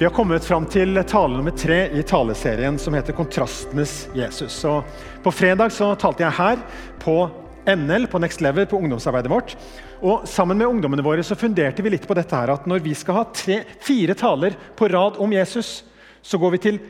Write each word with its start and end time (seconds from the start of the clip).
Vi 0.00 0.06
har 0.06 0.14
kommet 0.16 0.44
fram 0.44 0.64
til 0.64 0.96
tale 1.04 1.36
nummer 1.36 1.52
tre 1.52 1.82
i 1.92 2.00
taleserien 2.08 2.78
som 2.80 2.94
heter 2.96 3.12
'Kontrastenes 3.12 4.08
Jesus'. 4.16 4.64
Og 4.64 4.84
på 5.22 5.30
fredag 5.30 5.68
så 5.76 5.92
talte 5.94 6.22
jeg 6.24 6.32
her 6.32 6.56
på 6.98 7.28
NL, 7.68 8.06
på 8.06 8.18
Next 8.18 8.40
Level, 8.40 8.64
på 8.66 8.78
ungdomsarbeidet 8.78 9.28
vårt. 9.28 9.56
Og 10.00 10.26
Sammen 10.26 10.56
med 10.56 10.68
ungdommene 10.68 11.04
våre 11.04 11.20
så 11.20 11.36
funderte 11.36 11.82
vi 11.82 11.90
litt 11.90 12.08
på 12.08 12.14
dette 12.16 12.32
her, 12.34 12.48
at 12.48 12.66
når 12.66 12.80
vi 12.80 12.94
skal 12.94 13.14
ha 13.14 13.24
tre, 13.24 13.60
fire 13.80 14.14
taler 14.14 14.56
på 14.74 14.88
rad 14.88 15.20
om 15.20 15.32
Jesus, 15.32 15.84
så 16.22 16.38
går 16.38 16.50
vi 16.50 16.58
til 16.58 16.80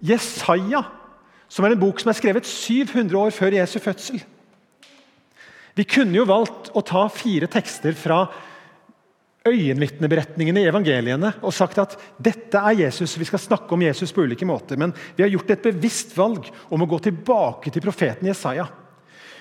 Jesaja, 0.00 0.84
som 1.48 1.64
er 1.64 1.72
en 1.72 1.80
bok 1.80 1.98
som 1.98 2.10
er 2.10 2.20
skrevet 2.22 2.46
700 2.46 3.18
år 3.18 3.30
før 3.30 3.50
Jesu 3.50 3.80
fødsel. 3.80 4.22
Vi 5.74 5.84
kunne 5.84 6.14
jo 6.14 6.24
valgt 6.24 6.70
å 6.70 6.86
ta 6.86 7.08
fire 7.08 7.50
tekster 7.50 7.98
fra 7.98 8.28
øyenvitneberetningene 9.48 10.60
i 10.60 10.68
evangeliene 10.68 11.32
og 11.40 11.54
sagt 11.56 11.78
at 11.80 11.96
dette 12.20 12.60
er 12.60 12.82
Jesus, 12.82 13.16
vi 13.16 13.28
skal 13.28 13.40
snakke 13.40 13.72
om 13.72 13.82
Jesus 13.86 14.12
på 14.12 14.26
ulike 14.26 14.48
måter. 14.48 14.76
Men 14.80 14.92
vi 15.16 15.24
har 15.24 15.32
gjort 15.32 15.54
et 15.54 15.64
bevisst 15.70 16.12
valg 16.16 16.50
om 16.68 16.84
å 16.84 16.88
gå 16.90 17.00
tilbake 17.06 17.72
til 17.72 17.84
profeten 17.84 18.28
Jesaja. 18.28 18.68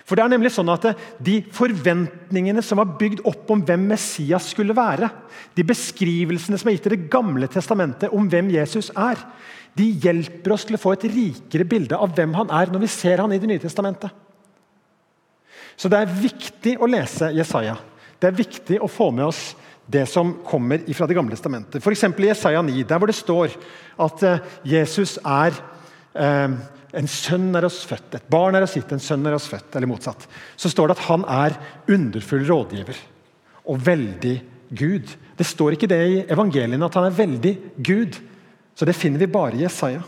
For 0.07 0.17
det 0.17 0.23
er 0.23 0.31
nemlig 0.31 0.49
sånn 0.55 0.71
at 0.73 0.87
De 1.21 1.35
forventningene 1.53 2.63
som 2.65 2.79
var 2.81 2.95
bygd 2.97 3.21
opp 3.29 3.51
om 3.53 3.61
hvem 3.61 3.83
Messias 3.91 4.47
skulle 4.55 4.73
være, 4.73 5.11
de 5.53 5.65
beskrivelsene 5.67 6.57
som 6.57 6.71
er 6.71 6.77
gitt 6.77 6.89
i 6.89 6.95
Det 6.95 7.09
gamle 7.11 7.49
testamentet 7.51 8.15
om 8.15 8.25
hvem 8.31 8.49
Jesus 8.55 8.89
er, 8.95 9.21
de 9.77 9.91
hjelper 10.01 10.55
oss 10.55 10.65
til 10.65 10.79
å 10.79 10.81
få 10.81 10.95
et 10.95 11.05
rikere 11.11 11.67
bilde 11.69 11.99
av 11.99 12.15
hvem 12.15 12.33
han 12.39 12.49
er 12.55 12.71
når 12.73 12.87
vi 12.87 12.91
ser 12.95 13.21
han 13.21 13.35
i 13.35 13.39
Det 13.41 13.51
nye 13.51 13.61
testamentet. 13.61 14.09
Så 15.79 15.91
det 15.91 15.99
er 16.01 16.19
viktig 16.25 16.73
å 16.81 16.89
lese 16.89 17.29
Jesaja. 17.35 17.77
Det 18.19 18.27
er 18.27 18.35
viktig 18.35 18.79
å 18.83 18.89
få 18.91 19.13
med 19.15 19.29
oss 19.29 19.53
det 19.89 20.05
som 20.09 20.35
kommer 20.45 20.83
fra 20.93 21.07
Det 21.07 21.17
gamle 21.17 21.33
testamentet. 21.33 21.81
F.eks. 21.81 22.03
i 22.03 22.27
Jesaja 22.29 22.61
9, 22.61 22.83
der 22.83 23.01
hvor 23.01 23.09
det 23.09 23.17
står 23.17 23.55
at 24.05 24.23
eh, 24.23 24.43
Jesus 24.75 25.17
er 25.25 25.55
eh, 26.13 26.59
en 26.99 27.09
sønn 27.09 27.53
er 27.57 27.67
oss 27.67 27.83
født, 27.85 28.17
et 28.17 28.29
barn 28.31 28.57
er 28.57 28.65
oss 28.65 28.75
gitt, 28.77 28.91
en 28.93 29.01
sønn 29.01 29.25
er 29.29 29.35
oss 29.37 29.47
født. 29.49 29.75
Eller 29.77 29.89
motsatt. 29.89 30.25
Så 30.57 30.71
står 30.71 30.89
det 30.89 30.97
at 30.97 31.07
han 31.09 31.25
er 31.29 31.57
underfull 31.89 32.45
rådgiver 32.49 33.01
og 33.69 33.81
veldig 33.85 34.35
Gud. 34.77 35.11
Det 35.37 35.47
står 35.47 35.75
ikke 35.75 35.89
det 35.89 35.99
i 36.05 36.21
evangeliene 36.29 36.85
at 36.85 36.97
han 36.97 37.09
er 37.09 37.17
veldig 37.17 37.53
Gud. 37.77 38.17
Så 38.77 38.87
det 38.87 38.97
finner 38.97 39.21
vi 39.21 39.29
bare 39.29 39.57
i 39.57 39.65
Jesaja. 39.65 40.01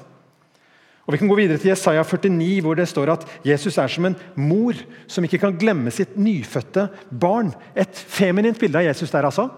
Og 1.06 1.14
Vi 1.14 1.20
kan 1.20 1.30
gå 1.32 1.36
videre 1.36 1.58
til 1.60 1.72
Jesaja 1.72 2.04
49, 2.06 2.62
hvor 2.62 2.78
det 2.78 2.88
står 2.88 3.10
at 3.12 3.26
Jesus 3.46 3.78
er 3.82 3.90
som 3.90 4.06
en 4.08 4.16
mor 4.38 4.78
som 5.10 5.26
ikke 5.26 5.42
kan 5.42 5.58
glemme 5.60 5.92
sitt 5.92 6.14
nyfødte 6.16 6.88
barn. 7.10 7.50
Et 7.76 8.04
feminint 8.08 8.58
bilde 8.58 8.80
av 8.80 8.86
Jesus 8.86 9.12
der, 9.12 9.26
altså. 9.28 9.50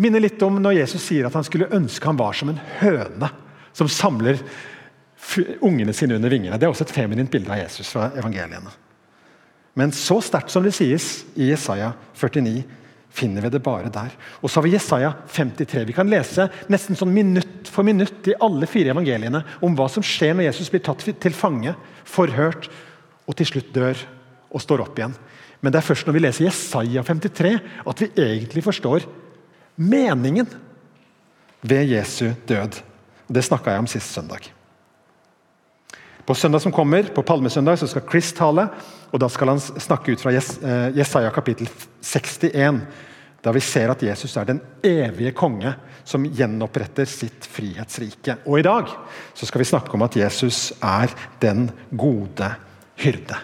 Minner 0.00 0.22
litt 0.24 0.42
om 0.42 0.56
når 0.58 0.80
Jesus 0.80 1.04
sier 1.06 1.28
at 1.28 1.36
han 1.36 1.46
skulle 1.46 1.70
ønske 1.74 2.08
han 2.08 2.18
var 2.18 2.34
som 2.34 2.50
en 2.50 2.62
høne 2.80 3.30
som 3.74 3.90
samler 3.90 4.40
ungene 5.64 5.94
sine 5.96 6.16
under 6.18 6.32
vingene. 6.32 6.56
Det 6.58 6.66
er 6.66 6.72
også 6.72 6.86
et 6.86 6.94
feminint 6.94 7.30
bilde 7.32 7.50
av 7.50 7.62
Jesus 7.62 7.90
fra 7.94 8.10
evangeliene. 8.18 8.72
Men 9.74 9.94
så 9.94 10.20
sterkt 10.22 10.52
som 10.54 10.62
det 10.66 10.74
sies 10.76 11.24
i 11.34 11.48
Jesaja 11.50 11.92
49, 12.14 12.62
finner 13.14 13.42
vi 13.42 13.50
det 13.54 13.62
bare 13.62 13.90
der. 13.94 14.14
Og 14.42 14.50
så 14.50 14.58
har 14.58 14.66
vi 14.66 14.74
Jesaja 14.74 15.12
53. 15.30 15.84
Vi 15.90 15.94
kan 15.94 16.10
lese 16.10 16.48
nesten 16.70 16.98
sånn 16.98 17.14
minutt 17.14 17.70
for 17.70 17.86
minutt 17.86 18.26
i 18.30 18.36
alle 18.42 18.66
fire 18.70 18.94
evangeliene 18.94 19.42
om 19.62 19.74
hva 19.78 19.86
som 19.90 20.02
skjer 20.02 20.34
når 20.34 20.48
Jesus 20.48 20.70
blir 20.70 20.82
tatt 20.86 21.02
til 21.02 21.36
fange, 21.36 21.74
forhørt 22.06 22.68
og 23.26 23.38
til 23.38 23.50
slutt 23.50 23.70
dør 23.74 23.98
og 24.50 24.62
står 24.62 24.82
opp 24.84 24.98
igjen. 24.98 25.14
Men 25.62 25.72
det 25.72 25.80
er 25.80 25.86
først 25.86 26.06
når 26.06 26.18
vi 26.18 26.24
leser 26.26 26.48
Jesaja 26.48 27.06
53 27.06 27.54
at 27.90 28.02
vi 28.02 28.10
egentlig 28.20 28.66
forstår 28.66 29.06
meningen 29.74 30.46
ved 31.60 31.88
Jesu 31.88 32.32
død. 32.46 32.80
Det 33.26 33.44
snakka 33.44 33.72
jeg 33.72 33.84
om 33.84 33.88
sist 33.90 34.12
søndag. 34.12 34.50
På 36.24 36.34
søndag 36.34 36.62
som 36.62 36.72
kommer, 36.72 37.02
på 37.02 37.22
Palmesøndag 37.22 37.78
så 37.78 37.88
skal 37.88 38.06
Chris 38.08 38.32
tale. 38.32 38.68
og 39.12 39.20
Da 39.20 39.28
skal 39.28 39.48
han 39.48 39.60
snakke 39.60 40.12
ut 40.12 40.20
fra 40.20 40.32
eh, 40.32 40.96
Jesaja 40.96 41.30
kapittel 41.30 41.68
61, 42.00 42.80
da 43.44 43.52
vi 43.52 43.60
ser 43.60 43.92
at 43.92 44.02
Jesus 44.02 44.36
er 44.36 44.48
den 44.48 44.60
evige 44.82 45.34
konge 45.36 45.74
som 46.04 46.24
gjenoppretter 46.24 47.04
sitt 47.04 47.44
frihetsrike. 47.44 48.38
Og 48.46 48.58
I 48.58 48.64
dag 48.64 48.88
så 49.34 49.46
skal 49.46 49.60
vi 49.60 49.68
snakke 49.68 49.92
om 49.92 50.04
at 50.06 50.16
Jesus 50.16 50.72
er 50.80 51.12
den 51.40 51.68
gode 51.90 52.48
hyrde. 53.04 53.36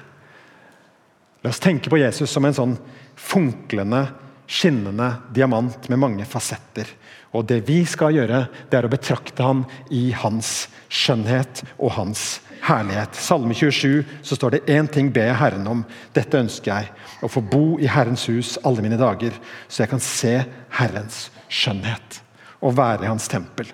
La 1.44 1.52
oss 1.52 1.60
tenke 1.60 1.92
på 1.92 2.00
Jesus 2.00 2.32
som 2.32 2.44
en 2.44 2.56
sånn 2.56 2.74
funklende, 3.16 4.06
skinnende 4.50 5.12
diamant 5.30 5.88
med 5.88 6.00
mange 6.02 6.26
fasetter. 6.26 6.88
Og 7.30 7.46
Det 7.46 7.60
vi 7.68 7.84
skal 7.86 8.16
gjøre, 8.16 8.46
det 8.70 8.78
er 8.78 8.86
å 8.86 8.90
betrakte 8.90 9.46
ham 9.46 9.64
i 9.94 10.10
hans 10.10 10.68
skjønnhet 10.90 11.62
og 11.78 11.94
hans 11.94 12.40
herlighet. 12.66 13.14
Salme 13.14 13.54
27 13.54 14.02
så 14.26 14.36
står 14.36 14.56
det 14.56 14.64
én 14.74 14.88
ting 14.90 15.12
ber 15.14 15.30
jeg 15.30 15.38
Herren 15.38 15.68
om. 15.70 15.84
Dette 16.16 16.40
ønsker 16.42 16.72
jeg, 16.72 16.90
å 17.22 17.30
få 17.30 17.42
bo 17.44 17.78
i 17.78 17.88
Herrens 17.90 18.26
hus 18.30 18.56
alle 18.66 18.82
mine 18.84 18.98
dager, 19.00 19.36
så 19.68 19.84
jeg 19.84 19.92
kan 19.92 20.02
se 20.02 20.34
Herrens 20.80 21.28
skjønnhet 21.48 22.20
og 22.60 22.74
være 22.76 23.06
i 23.06 23.10
hans 23.10 23.28
tempel. 23.30 23.70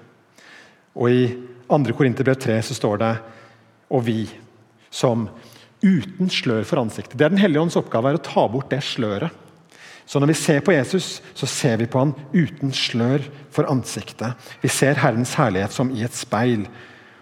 Og 0.97 1.11
I 1.11 1.25
2. 1.67 1.97
Korinterbrev 1.97 2.39
3 2.41 2.61
så 2.69 2.77
står 2.77 3.01
det 3.03 3.15
og 3.97 4.05
vi 4.07 4.21
som 4.91 5.27
uten 5.83 6.31
slør 6.33 6.65
for 6.67 6.81
ansiktet. 6.83 7.17
Det 7.19 7.27
er 7.27 7.35
Den 7.35 7.43
hellige 7.43 7.65
ånds 7.65 7.79
oppgave 7.79 8.13
er 8.13 8.21
å 8.21 8.23
ta 8.23 8.47
bort 8.51 8.71
det 8.73 8.83
sløret. 8.85 9.46
Så 10.07 10.21
når 10.23 10.31
vi 10.31 10.39
ser 10.39 10.63
på 10.63 10.75
Jesus, 10.75 11.21
så 11.35 11.49
ser 11.51 11.81
vi 11.81 11.89
på 11.91 11.99
han 11.99 12.15
uten 12.31 12.71
slør 12.75 13.25
for 13.55 13.67
ansiktet. 13.71 14.39
Vi 14.63 14.71
ser 14.71 15.01
Herrens 15.03 15.35
herlighet 15.39 15.75
som 15.75 15.91
i 15.91 16.05
et 16.07 16.15
speil. 16.15 16.67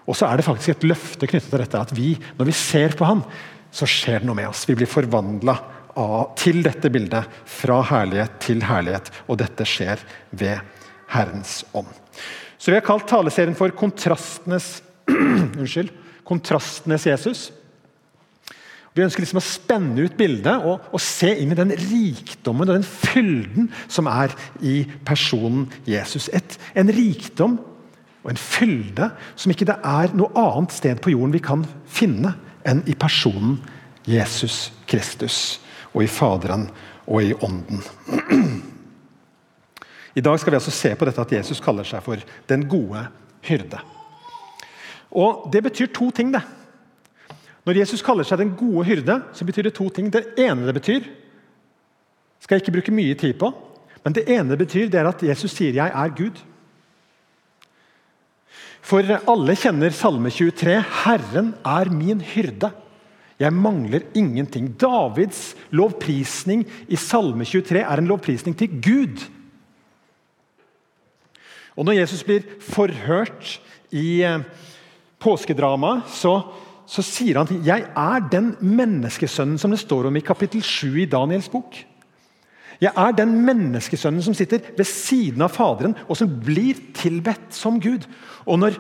Og 0.05 0.19
så 0.19 0.29
er 0.29 0.37
det 0.37 0.45
faktisk 0.45 0.75
et 0.75 0.87
løfte 0.91 1.29
knyttet 1.31 1.49
til 1.49 1.63
dette 1.65 1.81
at 1.81 1.95
vi, 1.97 2.13
når 2.37 2.51
vi 2.51 2.57
ser 2.59 2.97
på 2.99 3.09
ham, 3.09 3.25
så 3.75 3.89
skjer 3.89 4.21
det 4.21 4.29
noe 4.29 4.39
med 4.39 4.51
oss. 4.51 4.67
Vi 4.69 4.77
blir 4.77 4.91
forvandla 4.91 5.57
til 6.39 6.61
dette 6.67 6.91
bildet. 6.93 7.25
Fra 7.49 7.81
herlighet 7.89 8.37
til 8.45 8.63
herlighet. 8.69 9.11
Og 9.29 9.41
dette 9.41 9.67
skjer 9.69 10.05
ved 10.37 10.61
Herrens 11.15 11.63
ånd. 11.73 11.89
Så 12.59 12.71
Vi 12.71 12.77
har 12.79 12.85
kalt 12.85 13.09
taleserien 13.09 13.57
for 13.57 13.69
'Kontrastenes 13.69 14.83
kontrastenes 16.25 17.07
Jesus'. 17.07 17.53
Vi 18.95 19.03
ønsker 19.03 19.25
liksom 19.25 19.41
å 19.41 19.43
spenne 19.43 20.05
ut 20.07 20.15
bildet 20.15 20.63
og, 20.63 20.85
og, 20.95 21.01
se 21.03 21.33
inn 21.43 21.51
i 21.51 21.59
den 21.59 21.73
rikdommen 21.75 22.69
og 22.69 22.77
den 22.77 22.87
fylden 22.87 23.67
som 23.91 24.07
er 24.07 24.35
i 24.63 24.85
personen 25.07 25.67
Jesus. 25.89 26.29
Et, 26.31 26.59
en 26.79 26.93
rikdom 26.95 27.59
og 28.23 28.31
en 28.31 28.39
fylde 28.39 29.11
som 29.35 29.51
ikke 29.51 29.67
det 29.67 29.81
er 29.83 30.15
noe 30.15 30.31
annet 30.39 30.77
sted 30.77 31.03
på 31.03 31.11
jorden 31.11 31.35
vi 31.35 31.43
kan 31.43 31.67
finne 31.91 32.37
enn 32.65 32.85
i 32.87 32.95
personen 32.95 33.59
Jesus 34.07 34.71
Kristus. 34.87 35.59
Og 35.95 36.07
i 36.07 36.11
Faderen 36.11 36.69
og 37.07 37.23
i 37.23 37.35
Ånden. 37.35 37.83
I 40.15 40.23
dag 40.23 40.39
skal 40.39 40.55
vi 40.55 40.59
altså 40.61 40.75
se 40.75 40.95
på 40.95 41.07
dette 41.07 41.23
at 41.23 41.35
Jesus 41.35 41.61
kaller 41.63 41.87
seg 41.87 42.03
for 42.07 42.23
den 42.51 42.69
gode 42.71 43.09
hyrde. 43.47 43.83
Og 45.15 45.51
Det 45.53 45.63
betyr 45.63 45.91
to 45.95 46.11
ting. 46.11 46.33
det. 46.33 46.43
Når 47.65 47.81
Jesus 47.81 48.03
kaller 48.05 48.27
seg 48.29 48.41
den 48.43 48.55
gode 48.59 48.85
hyrde, 48.89 49.21
så 49.33 49.47
betyr 49.49 49.69
det 49.69 49.77
to 49.77 49.89
ting. 49.89 50.11
Det 50.13 50.35
ene 50.41 50.67
det 50.69 50.75
betyr, 50.77 51.07
skal 52.45 52.59
jeg 52.59 52.65
ikke 52.65 52.77
bruke 52.77 52.93
mye 52.93 53.15
tid 53.17 53.39
på, 53.41 53.49
men 54.05 54.17
det 54.17 54.27
ene 54.29 54.53
det 54.53 54.61
betyr, 54.61 54.91
det 54.93 55.01
er 55.01 55.09
at 55.09 55.23
Jesus 55.23 55.53
sier 55.53 55.73
'jeg 55.73 55.89
er 55.89 56.11
Gud'. 56.13 56.43
For 58.85 59.01
alle 59.01 59.57
kjenner 59.57 59.91
Salme 59.91 60.31
23. 60.31 60.83
'Herren 60.83 61.55
er 61.65 61.91
min 61.91 62.21
hyrde'. 62.21 62.71
Jeg 63.39 63.53
mangler 63.53 64.05
ingenting. 64.15 64.69
Davids 64.79 65.55
lovprisning 65.71 66.67
i 66.89 66.97
Salme 66.97 67.45
23 67.45 67.81
er 67.81 67.99
en 67.99 68.07
lovprisning 68.07 68.55
til 68.59 68.69
Gud. 68.69 69.25
Og 71.77 71.85
Når 71.85 71.93
Jesus 71.93 72.23
blir 72.23 72.45
forhørt 72.61 73.61
i 73.91 74.23
eh, 74.23 74.45
påskedramaet, 75.19 76.07
så, 76.07 76.37
så 76.87 77.03
sier 77.03 77.39
han 77.39 77.63
'jeg 77.65 77.87
er 77.97 78.21
den 78.31 78.57
menneskesønnen 78.61 79.59
som 79.59 79.71
det 79.71 79.81
står 79.81 80.07
om 80.07 80.17
i 80.17 80.21
kapittel 80.21 80.63
7 80.63 81.03
i 81.03 81.07
Daniels 81.07 81.49
bok'. 81.49 81.85
Jeg 82.81 82.93
er 82.97 83.13
den 83.13 83.45
menneskesønnen 83.47 84.23
som 84.23 84.35
sitter 84.35 84.61
ved 84.77 84.85
siden 84.85 85.43
av 85.43 85.55
Faderen, 85.55 85.95
og 86.09 86.17
som 86.17 86.29
blir 86.29 86.75
tilbedt 86.93 87.55
som 87.55 87.81
Gud. 87.81 88.07
Og 88.47 88.59
når 88.59 88.79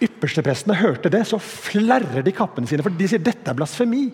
yppersteprestene 0.00 0.78
hørte 0.78 1.10
det, 1.10 1.26
så 1.26 1.40
flerrer 1.42 2.22
de 2.22 2.32
kappene 2.32 2.66
sine, 2.70 2.82
for 2.82 2.94
de 2.94 3.08
sier 3.10 3.18
dette 3.18 3.50
er 3.50 3.58
blasfemi. 3.58 4.12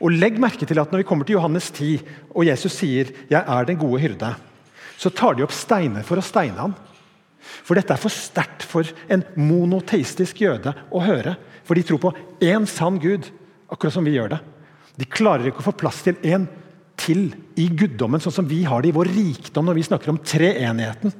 Og 0.00 0.10
Legg 0.16 0.38
merke 0.40 0.66
til 0.66 0.80
at 0.80 0.90
når 0.90 1.02
vi 1.02 1.08
kommer 1.08 1.28
til 1.28 1.38
Johannes 1.38 1.70
10, 1.70 2.00
og 2.34 2.46
Jesus 2.46 2.72
sier 2.72 3.04
'Jeg 3.30 3.44
er 3.46 3.64
den 3.64 3.78
gode 3.78 4.00
hyrde', 4.00 4.36
så 4.98 5.10
tar 5.10 5.34
de 5.34 5.42
opp 5.42 5.52
steiner 5.52 6.02
for 6.02 6.16
å 6.16 6.22
steine 6.22 6.56
ham. 6.56 6.74
For 7.40 7.78
dette 7.78 7.94
er 7.94 8.00
for 8.00 8.12
sterkt 8.12 8.64
for 8.68 8.88
en 9.10 9.24
monoteistisk 9.38 10.42
jøde 10.44 10.74
å 10.92 11.02
høre. 11.04 11.36
For 11.64 11.78
de 11.78 11.84
tror 11.86 12.00
på 12.02 12.14
én 12.44 12.66
sann 12.68 12.98
Gud, 13.00 13.28
akkurat 13.70 13.94
som 13.94 14.06
vi 14.06 14.16
gjør 14.16 14.34
det. 14.34 14.40
De 15.00 15.08
klarer 15.08 15.48
ikke 15.48 15.62
å 15.62 15.70
få 15.70 15.78
plass 15.80 16.02
til 16.04 16.18
én 16.26 16.46
til 17.00 17.30
i 17.56 17.66
guddommen, 17.72 18.20
sånn 18.20 18.34
som 18.40 18.48
vi 18.48 18.62
har 18.68 18.82
det 18.82 18.90
i 18.90 18.96
vår 18.96 19.08
rikdom 19.14 19.68
når 19.68 19.78
vi 19.78 19.86
snakker 19.88 20.12
om 20.12 20.20
treenigheten. 20.20 21.14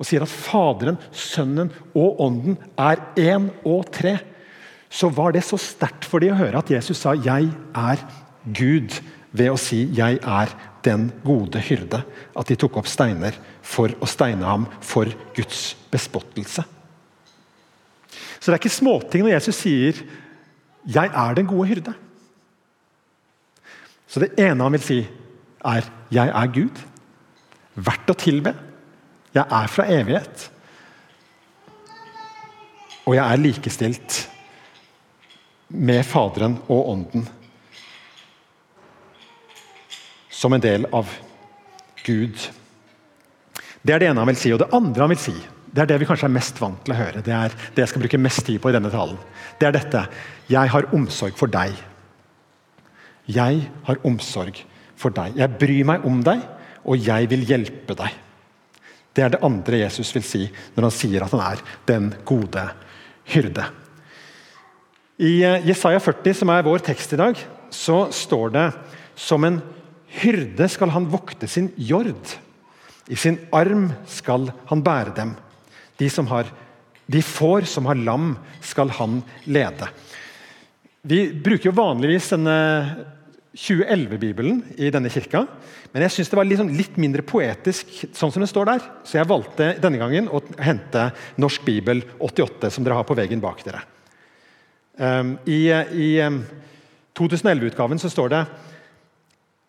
Og 0.00 0.08
sier 0.08 0.24
at 0.24 0.32
Faderen, 0.32 0.98
Sønnen 1.14 1.70
og 1.92 2.22
Ånden 2.24 2.56
er 2.80 3.02
én 3.20 3.50
og 3.68 3.84
tre. 3.94 4.16
Så 4.92 5.12
var 5.12 5.34
det 5.36 5.44
så 5.46 5.58
sterkt 5.60 6.08
for 6.08 6.22
de 6.22 6.32
å 6.32 6.38
høre 6.40 6.58
at 6.58 6.70
Jesus 6.72 6.98
sa 6.98 7.14
'Jeg 7.14 7.52
er 7.74 7.98
Gud' 8.44 9.00
ved 9.32 9.50
å 9.52 9.58
si 9.58 9.86
'Jeg 9.86 10.18
er 10.22 10.48
den 10.84 11.10
gode 11.24 11.60
hyrde'. 11.62 12.02
At 12.36 12.48
de 12.48 12.56
tok 12.56 12.76
opp 12.76 12.88
steiner 12.90 13.36
for 13.62 13.88
å 14.00 14.08
steine 14.08 14.44
ham 14.44 14.66
for 14.80 15.06
Guds 15.34 15.74
bespottelse. 15.90 16.64
Så 18.40 18.50
det 18.50 18.56
er 18.56 18.60
ikke 18.60 18.74
småting 18.74 19.22
når 19.22 19.36
Jesus 19.36 19.56
sier 19.56 19.94
'Jeg 20.86 21.10
er 21.14 21.34
den 21.34 21.46
gode 21.46 21.68
hyrde'. 21.68 21.94
Så 24.08 24.20
det 24.20 24.34
ene 24.38 24.62
han 24.62 24.72
vil 24.72 24.82
si, 24.82 25.08
er 25.64 25.82
'Jeg 26.10 26.28
er 26.28 26.46
Gud'. 26.52 26.80
Verdt 27.74 28.10
å 28.10 28.14
tilbe. 28.14 28.54
Jeg 29.34 29.46
er 29.50 29.66
fra 29.66 29.84
evighet. 29.84 30.50
Og 33.06 33.14
jeg 33.14 33.32
er 33.32 33.36
likestilt 33.36 34.28
med 35.68 36.04
Faderen 36.04 36.58
og 36.68 36.88
Ånden. 36.92 37.28
Som 40.42 40.56
en 40.56 40.62
del 40.62 40.88
av 40.90 41.10
Gud. 42.02 42.34
Det 43.82 43.94
er 43.94 44.02
det 44.02 44.08
ene 44.10 44.22
han 44.22 44.30
vil 44.32 44.40
si. 44.40 44.50
Og 44.54 44.58
det 44.62 44.72
andre 44.74 45.04
han 45.04 45.12
vil 45.12 45.20
si, 45.22 45.34
det 45.72 45.84
er 45.84 45.88
det 45.92 46.00
vi 46.02 46.08
kanskje 46.08 46.26
er 46.28 46.34
mest 46.34 46.58
vant 46.60 46.80
til 46.84 46.94
å 46.94 46.98
høre. 46.98 47.22
Det 47.24 47.34
er 47.34 47.54
det 47.54 47.84
jeg 47.84 47.92
skal 47.92 48.02
bruke 48.02 48.20
mest 48.20 48.42
tid 48.46 48.58
på 48.62 48.72
i 48.72 48.74
denne 48.74 48.90
talen. 48.92 49.20
Det 49.60 49.68
er 49.68 49.76
dette. 49.76 50.02
Jeg 50.50 50.72
har 50.74 50.90
omsorg 50.96 51.38
for 51.38 51.52
deg. 51.52 51.76
Jeg 53.30 53.62
har 53.86 54.02
omsorg 54.08 54.58
for 54.98 55.14
deg. 55.14 55.38
Jeg 55.38 55.58
bryr 55.60 55.86
meg 55.88 56.06
om 56.08 56.20
deg, 56.26 56.42
og 56.82 56.98
jeg 57.06 57.30
vil 57.30 57.46
hjelpe 57.48 57.96
deg. 57.98 58.18
Det 59.12 59.24
er 59.24 59.34
det 59.34 59.44
andre 59.44 59.82
Jesus 59.84 60.10
vil 60.16 60.24
si 60.24 60.46
når 60.74 60.88
han 60.88 60.96
sier 60.96 61.24
at 61.24 61.34
han 61.36 61.44
er 61.44 61.62
den 61.88 62.10
gode 62.28 62.64
hyrde. 63.32 63.68
I 65.22 65.34
Jesaja 65.68 66.00
40, 66.02 66.34
som 66.40 66.50
er 66.50 66.66
vår 66.66 66.82
tekst 66.82 67.12
i 67.14 67.20
dag, 67.20 67.38
så 67.72 68.06
står 68.12 68.52
det 68.56 68.66
som 69.16 69.44
en 69.46 69.60
hyrde 69.60 69.81
skal 70.68 70.90
han 70.90 71.08
vokte 71.10 71.48
sin 71.48 71.70
jord. 71.76 72.36
I 73.08 73.16
sin 73.16 73.38
arm 73.52 73.90
skal 74.06 74.50
han 74.70 74.82
bære 74.82 75.14
dem. 75.16 75.34
De, 75.98 76.08
har, 76.28 76.46
de 77.06 77.22
får 77.22 77.66
som 77.70 77.86
har 77.86 77.98
lam, 77.98 78.36
skal 78.60 78.90
han 78.90 79.22
lede. 79.44 79.88
Vi 81.02 81.32
bruker 81.32 81.70
jo 81.70 81.74
vanligvis 81.74 82.30
denne 82.30 82.56
2011-bibelen 83.58 84.62
i 84.78 84.90
denne 84.90 85.10
kirka. 85.12 85.44
Men 85.92 86.06
jeg 86.06 86.14
syns 86.14 86.30
det 86.32 86.38
var 86.38 86.48
liksom 86.48 86.70
litt 86.72 86.96
mindre 87.00 87.24
poetisk 87.26 87.90
sånn 88.16 88.32
som 88.32 88.40
det 88.40 88.48
står 88.48 88.70
der. 88.70 88.86
Så 89.04 89.18
jeg 89.18 89.28
valgte 89.28 89.74
denne 89.82 90.00
gangen 90.00 90.30
å 90.32 90.40
hente 90.62 91.10
Norsk 91.42 91.66
bibel 91.66 92.00
88, 92.18 92.70
som 92.72 92.86
dere 92.86 92.96
har 93.00 93.08
på 93.08 93.16
veggen 93.18 93.42
bak 93.42 93.60
dere. 93.66 93.82
Um, 94.96 95.36
I, 95.48 95.68
i 95.72 96.08
um, 96.24 96.42
2011-utgaven 97.18 98.00
så 98.00 98.10
står 98.12 98.32
det 98.32 98.42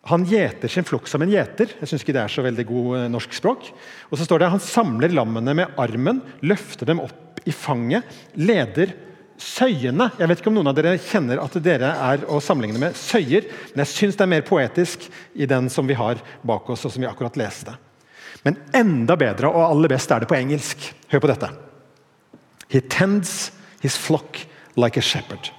han 0.03 0.25
gjeter 0.27 0.67
sin 0.67 0.83
flokk 0.83 1.07
som 1.07 1.23
en 1.23 1.31
gjeter. 1.31 1.71
Jeg 1.79 1.87
synes 1.87 2.03
ikke 2.03 2.15
det 2.15 2.25
er 2.25 2.31
så 2.31 2.43
veldig 2.43 2.65
god 2.67 2.87
uh, 2.91 3.03
norsk 3.13 3.37
språk. 3.37 3.69
Og 4.09 4.19
så 4.19 4.27
står 4.27 4.43
det 4.43 4.51
han 4.51 4.63
samler 4.63 5.15
lammene 5.15 5.55
med 5.55 5.79
armen, 5.79 6.19
løfter 6.43 6.89
dem 6.89 6.99
opp 7.03 7.39
i 7.47 7.55
fanget, 7.55 8.07
leder 8.39 8.95
Søyene 9.43 10.11
Jeg 10.19 10.29
vet 10.29 10.39
ikke 10.39 10.51
om 10.51 10.55
noen 10.59 10.69
av 10.69 10.75
dere 10.77 10.91
kjenner 11.01 11.39
at 11.41 11.55
dere 11.65 11.89
er 12.05 12.21
å 12.31 12.37
sammenligne 12.39 12.79
med 12.79 12.95
søyer, 12.95 13.47
men 13.73 13.81
jeg 13.81 13.89
syns 13.89 14.19
det 14.19 14.23
er 14.23 14.29
mer 14.29 14.43
poetisk 14.45 15.07
i 15.33 15.47
den 15.49 15.71
som 15.73 15.89
vi 15.89 15.97
har 15.97 16.21
bak 16.45 16.69
oss, 16.69 16.85
og 16.85 16.93
som 16.93 17.01
vi 17.01 17.09
akkurat 17.09 17.39
leste. 17.41 17.73
Men 18.45 18.59
enda 18.77 19.17
bedre 19.19 19.49
og 19.49 19.65
aller 19.65 19.91
best 19.91 20.13
er 20.13 20.23
det 20.23 20.29
på 20.29 20.37
engelsk. 20.37 20.85
Hør 21.11 21.23
på 21.25 21.31
dette. 21.33 21.49
He 22.69 22.79
tends 22.79 23.51
his 23.81 23.97
flock 23.97 24.37
like 24.77 25.01
a 25.01 25.03
shepherd. 25.03 25.49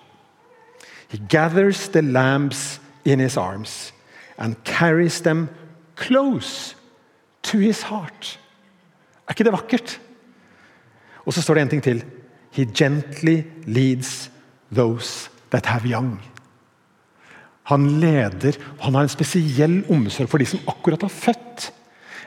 He 1.11 1.19
gathers 1.19 1.89
the 1.89 2.01
lambs 2.01 2.79
in 3.05 3.19
his 3.19 3.37
arms 3.37 3.93
and 4.39 4.57
carries 4.65 5.21
them 5.21 5.49
close 5.97 6.77
to 7.43 7.59
his 7.59 7.83
heart. 7.83 8.39
Er 9.27 9.33
ikke 9.33 9.45
det 9.45 9.53
vakkert? 9.53 10.01
Og 11.25 11.33
så 11.33 11.43
står 11.43 11.55
det 11.55 11.63
en 11.63 11.73
ting 11.75 11.83
til. 11.83 12.05
He 12.53 12.65
gently 12.65 13.43
leads 13.67 14.31
those 14.73 15.31
that 15.51 15.67
have 15.67 15.89
young. 15.89 16.21
Han 17.65 17.87
leder, 18.01 18.59
og 18.79 18.85
han 18.85 18.95
har 18.95 19.07
en 19.07 19.13
spesiell 19.13 19.79
omsorg 19.91 20.29
for 20.29 20.39
de 20.39 20.47
som 20.47 20.61
akkurat 20.69 21.03
har 21.07 21.13
født. 21.13 21.71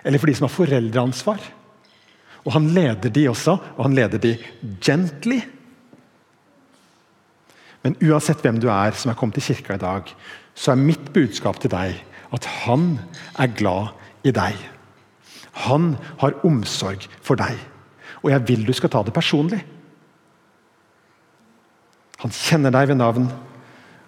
Eller 0.04 0.20
for 0.20 0.30
de 0.30 0.36
som 0.36 0.48
har 0.48 0.56
foreldreansvar. 0.56 1.44
Og 2.48 2.54
Han 2.54 2.70
leder 2.72 3.10
de 3.10 3.28
også, 3.30 3.58
og 3.76 3.84
han 3.84 3.94
leder 3.94 4.18
de 4.18 4.38
gently. 4.82 5.42
Men 7.84 7.98
uansett 8.02 8.42
hvem 8.42 8.60
du 8.60 8.70
er 8.72 8.96
som 8.96 9.12
er 9.12 9.18
kommet 9.20 9.36
til 9.36 9.54
kirka 9.56 9.76
i 9.76 9.82
dag, 9.82 10.14
så 10.58 10.74
er 10.74 10.82
mitt 10.82 11.12
budskap 11.14 11.62
til 11.62 11.72
deg 11.72 12.02
at 12.36 12.48
han 12.66 12.98
er 13.40 13.54
glad 13.56 13.94
i 14.28 14.34
deg. 14.36 14.58
Han 15.68 15.96
har 16.22 16.38
omsorg 16.48 17.06
for 17.24 17.40
deg. 17.40 17.56
Og 18.24 18.32
jeg 18.34 18.46
vil 18.50 18.66
du 18.66 18.74
skal 18.76 18.92
ta 18.94 19.04
det 19.06 19.16
personlig. 19.16 19.62
Han 22.24 22.34
kjenner 22.34 22.74
deg 22.74 22.90
ved 22.90 22.98
navn, 22.98 23.28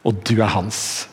og 0.04 0.24
du 0.26 0.40
er 0.40 0.50
hans. 0.50 1.08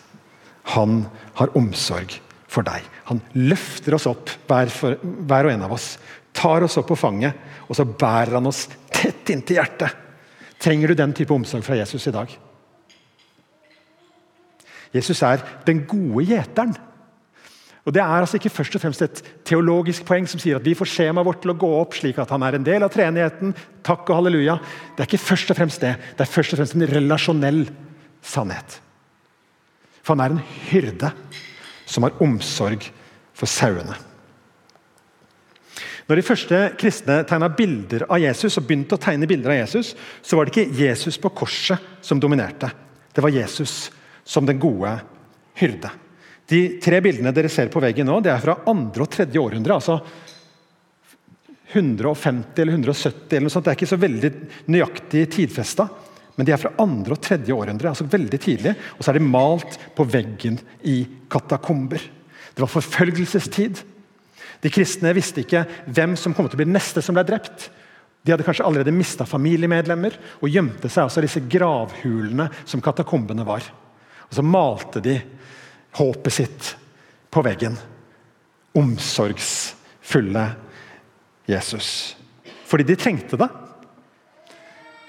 Han 0.72 1.04
har 1.36 1.52
omsorg 1.58 2.16
for 2.48 2.64
deg. 2.66 2.84
Han 3.10 3.20
løfter 3.36 3.98
oss 3.98 4.08
opp, 4.08 4.32
hver, 4.48 4.72
for, 4.72 4.96
hver 5.02 5.48
og 5.48 5.52
en 5.52 5.66
av 5.68 5.76
oss. 5.76 5.92
Tar 6.36 6.64
oss 6.64 6.78
opp 6.80 6.88
på 6.90 6.98
fanget, 6.98 7.36
og 7.68 7.76
så 7.76 7.84
bærer 7.84 8.38
han 8.38 8.48
oss 8.48 8.64
tett 8.92 9.28
inntil 9.34 9.60
hjertet. 9.60 10.04
Trenger 10.62 10.88
du 10.88 10.98
den 10.98 11.12
type 11.16 11.36
omsorg 11.36 11.64
fra 11.66 11.76
Jesus 11.76 12.08
i 12.08 12.14
dag? 12.14 12.32
Jesus 14.96 15.22
er 15.24 15.44
den 15.66 15.84
gode 15.88 16.26
gjeteren. 16.28 16.74
Og 17.86 17.94
Det 17.94 18.02
er 18.02 18.18
altså 18.18 18.36
ikke 18.40 18.50
først 18.50 18.74
og 18.74 18.82
fremst 18.82 19.02
et 19.02 19.20
teologisk 19.46 20.02
poeng 20.08 20.26
som 20.26 20.40
sier 20.42 20.58
at 20.58 20.64
vi 20.66 20.74
får 20.74 20.88
skjemaet 20.90 21.26
vårt 21.28 21.44
til 21.44 21.52
å 21.52 21.58
gå 21.60 21.68
opp 21.78 21.94
slik 21.94 22.18
at 22.18 22.32
han 22.34 22.42
er 22.42 22.56
en 22.58 22.66
del 22.66 22.82
av 22.82 22.90
treenigheten. 22.90 23.54
Takk 23.86 24.10
og 24.10 24.18
halleluja. 24.18 24.56
Det 24.96 25.04
er 25.04 25.06
ikke 25.06 25.22
først 25.22 25.52
og 25.54 25.60
fremst 25.60 25.84
det. 25.84 25.92
Det 26.18 26.26
er 26.26 26.32
først 26.32 26.56
og 26.56 26.58
fremst 26.58 26.74
en 26.74 26.88
relasjonell 26.90 27.62
sannhet. 28.26 28.80
For 30.02 30.16
han 30.16 30.24
er 30.24 30.34
en 30.34 30.42
hyrde 30.72 31.12
som 31.86 32.02
har 32.02 32.18
omsorg 32.26 32.88
for 33.36 33.50
sauene. 33.50 33.94
Når 36.06 36.18
de 36.18 36.26
første 36.26 36.58
kristne 36.78 37.20
tegna 37.26 37.48
bilder 37.50 38.04
av 38.06 38.20
Jesus, 38.22 38.58
og 38.58 38.66
begynte 38.66 38.94
å 38.94 39.02
tegne 39.02 39.26
bilder 39.30 39.54
av 39.54 39.60
Jesus, 39.64 39.94
så 40.22 40.38
var 40.38 40.46
det 40.46 40.54
ikke 40.54 40.82
Jesus 40.82 41.18
på 41.18 41.32
korset 41.34 42.02
som 42.02 42.18
dominerte. 42.22 42.70
Det 43.14 43.22
var 43.22 43.34
Jesus 43.34 43.88
som 44.26 44.46
den 44.46 44.58
gode 44.60 44.92
hyrde. 45.60 45.90
De 46.46 46.60
tre 46.82 47.00
bildene 47.02 47.32
dere 47.34 47.50
ser 47.50 47.70
på 47.72 47.82
veggen 47.82 48.06
nå, 48.10 48.20
det 48.22 48.32
er 48.34 48.42
fra 48.42 48.60
andre 48.70 49.06
og 49.06 49.12
tredje 49.12 49.40
århundre. 49.42 49.78
altså 49.78 50.00
150 51.76 52.62
eller 52.62 52.72
170 52.72 53.36
eller 53.36 53.46
noe 53.48 53.52
sånt. 53.52 53.66
Det 53.66 53.72
er 53.72 53.78
ikke 53.78 53.90
så 53.90 53.98
veldig 54.00 54.30
nøyaktig 54.72 55.24
tidfesta. 55.34 55.88
Men 56.36 56.46
de 56.46 56.52
er 56.54 56.60
fra 56.60 56.74
andre 56.82 57.16
og 57.16 57.22
tredje 57.24 57.54
århundre, 57.54 57.90
altså 57.90 58.06
veldig 58.12 58.38
tidlig. 58.40 58.74
Og 58.96 59.02
så 59.02 59.10
er 59.10 59.18
de 59.18 59.26
malt 59.26 59.78
på 59.96 60.06
veggen 60.08 60.58
i 60.86 61.00
katakomber. 61.32 62.02
Det 62.54 62.62
var 62.62 62.72
forfølgelsestid. 62.72 63.80
De 64.62 64.72
kristne 64.72 65.12
visste 65.16 65.42
ikke 65.42 65.64
hvem 65.86 66.14
som 66.16 66.36
kom 66.36 66.48
til 66.48 66.58
å 66.58 66.62
bli 66.62 66.68
neste 66.70 67.02
som 67.04 67.16
ble 67.16 67.26
drept. 67.28 67.68
De 68.24 68.32
hadde 68.32 68.46
kanskje 68.46 68.64
allerede 68.66 68.94
mista 68.94 69.26
familiemedlemmer 69.28 70.16
og 70.40 70.50
gjemte 70.50 70.90
seg 70.90 71.06
altså 71.06 71.22
disse 71.24 71.42
gravhulene 71.50 72.48
som 72.64 72.82
katakombene 72.84 73.44
var. 73.46 73.66
Og 74.28 74.34
Så 74.34 74.42
malte 74.42 75.00
de 75.00 75.20
håpet 75.96 76.32
sitt 76.32 76.76
på 77.30 77.42
veggen. 77.42 77.76
Omsorgsfulle 78.76 80.46
Jesus. 81.48 82.16
Fordi 82.66 82.84
de 82.84 82.96
trengte 82.96 83.36
det. 83.36 83.48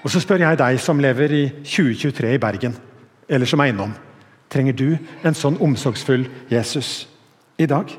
Og 0.04 0.12
Så 0.12 0.22
spør 0.24 0.44
jeg 0.46 0.60
deg 0.60 0.80
som 0.80 1.00
lever 1.00 1.34
i 1.34 1.46
2023 1.64 2.34
i 2.34 2.42
Bergen, 2.42 2.76
eller 3.28 3.50
som 3.50 3.60
eiendom. 3.60 3.96
Trenger 4.50 4.74
du 4.74 4.98
en 5.24 5.36
sånn 5.36 5.58
omsorgsfull 5.60 6.28
Jesus 6.52 7.08
i 7.60 7.66
dag? 7.68 7.90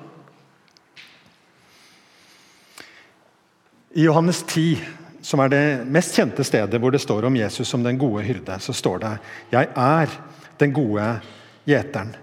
I 3.99 4.07
Johannes 4.07 4.41
10, 4.47 4.79
som 5.21 5.43
er 5.43 5.53
det 5.53 5.63
mest 5.91 6.17
kjente 6.17 6.45
stedet 6.47 6.81
hvor 6.81 6.95
det 6.95 7.03
står 7.03 7.27
om 7.29 7.37
Jesus 7.37 7.69
som 7.69 7.85
den 7.85 7.99
gode 8.01 8.23
hyrde, 8.25 8.57
så 8.61 8.73
står 8.73 8.99
det 8.99 9.19
'Jeg 9.53 9.69
er 9.77 10.09
den 10.59 10.73
gode 10.73 11.21
gjeteren'. 11.69 12.15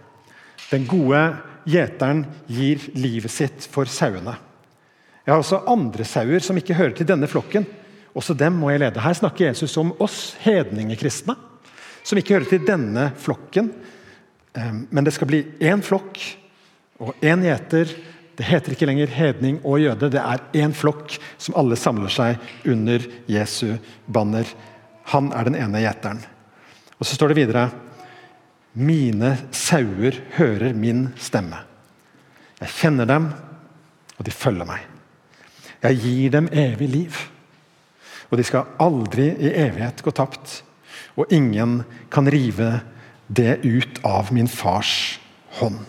Den 0.71 0.85
gode 0.89 1.21
gjeteren 1.65 2.25
gir 2.47 2.81
livet 2.93 3.31
sitt 3.31 3.67
for 3.71 3.89
sauene. 3.89 4.35
Jeg 5.25 5.33
har 5.33 5.41
også 5.41 5.63
andre 5.69 6.05
sauer 6.05 6.43
som 6.45 6.57
ikke 6.57 6.77
hører 6.77 6.93
til 6.97 7.07
denne 7.09 7.27
flokken. 7.29 7.65
Også 8.15 8.35
dem 8.37 8.59
må 8.61 8.69
jeg 8.71 8.83
lede. 8.85 9.01
Her 9.01 9.17
snakker 9.17 9.47
Jesus 9.47 9.75
om 9.81 9.93
oss 9.99 10.35
hedningekristne, 10.43 11.35
som 12.05 12.19
ikke 12.19 12.37
hører 12.37 12.49
til 12.49 12.65
denne 12.67 13.09
flokken. 13.17 13.71
Um, 14.55 14.85
men 14.91 15.03
det 15.03 15.15
skal 15.15 15.27
bli 15.27 15.41
én 15.59 15.81
flokk 15.83 16.21
og 17.01 17.17
én 17.25 17.43
gjeter. 17.43 17.89
Det 18.35 18.45
heter 18.45 18.75
ikke 18.75 18.87
lenger 18.87 19.11
hedning 19.11 19.57
og 19.63 19.79
jøde, 19.79 20.11
det 20.11 20.19
er 20.19 20.43
én 20.59 20.73
flokk 20.75 21.15
som 21.39 21.55
alle 21.59 21.77
samler 21.79 22.11
seg 22.11 22.67
under 22.67 23.03
Jesu 23.31 23.77
banner. 24.05 24.47
Han 25.11 25.31
er 25.35 25.47
den 25.47 25.57
ene 25.59 25.81
gjeteren. 25.83 26.19
Og 26.99 27.07
så 27.07 27.15
står 27.15 27.31
det 27.31 27.39
videre 27.41 27.69
Mine 28.75 29.37
sauer 29.55 30.17
hører 30.35 30.75
min 30.75 31.07
stemme. 31.15 31.61
Jeg 32.59 32.73
kjenner 32.75 33.07
dem, 33.07 33.29
og 34.15 34.27
de 34.27 34.33
følger 34.35 34.67
meg. 34.67 34.83
Jeg 35.83 35.99
gir 36.01 36.33
dem 36.33 36.49
evig 36.51 36.89
liv, 36.91 37.17
og 38.31 38.39
de 38.39 38.45
skal 38.47 38.71
aldri 38.81 39.29
i 39.31 39.51
evighet 39.65 40.01
gå 40.03 40.11
tapt. 40.15 40.61
Og 41.15 41.31
ingen 41.31 41.83
kan 42.11 42.27
rive 42.27 42.81
det 43.27 43.61
ut 43.63 44.01
av 44.05 44.31
min 44.35 44.49
fars 44.51 45.19
hånd. 45.59 45.79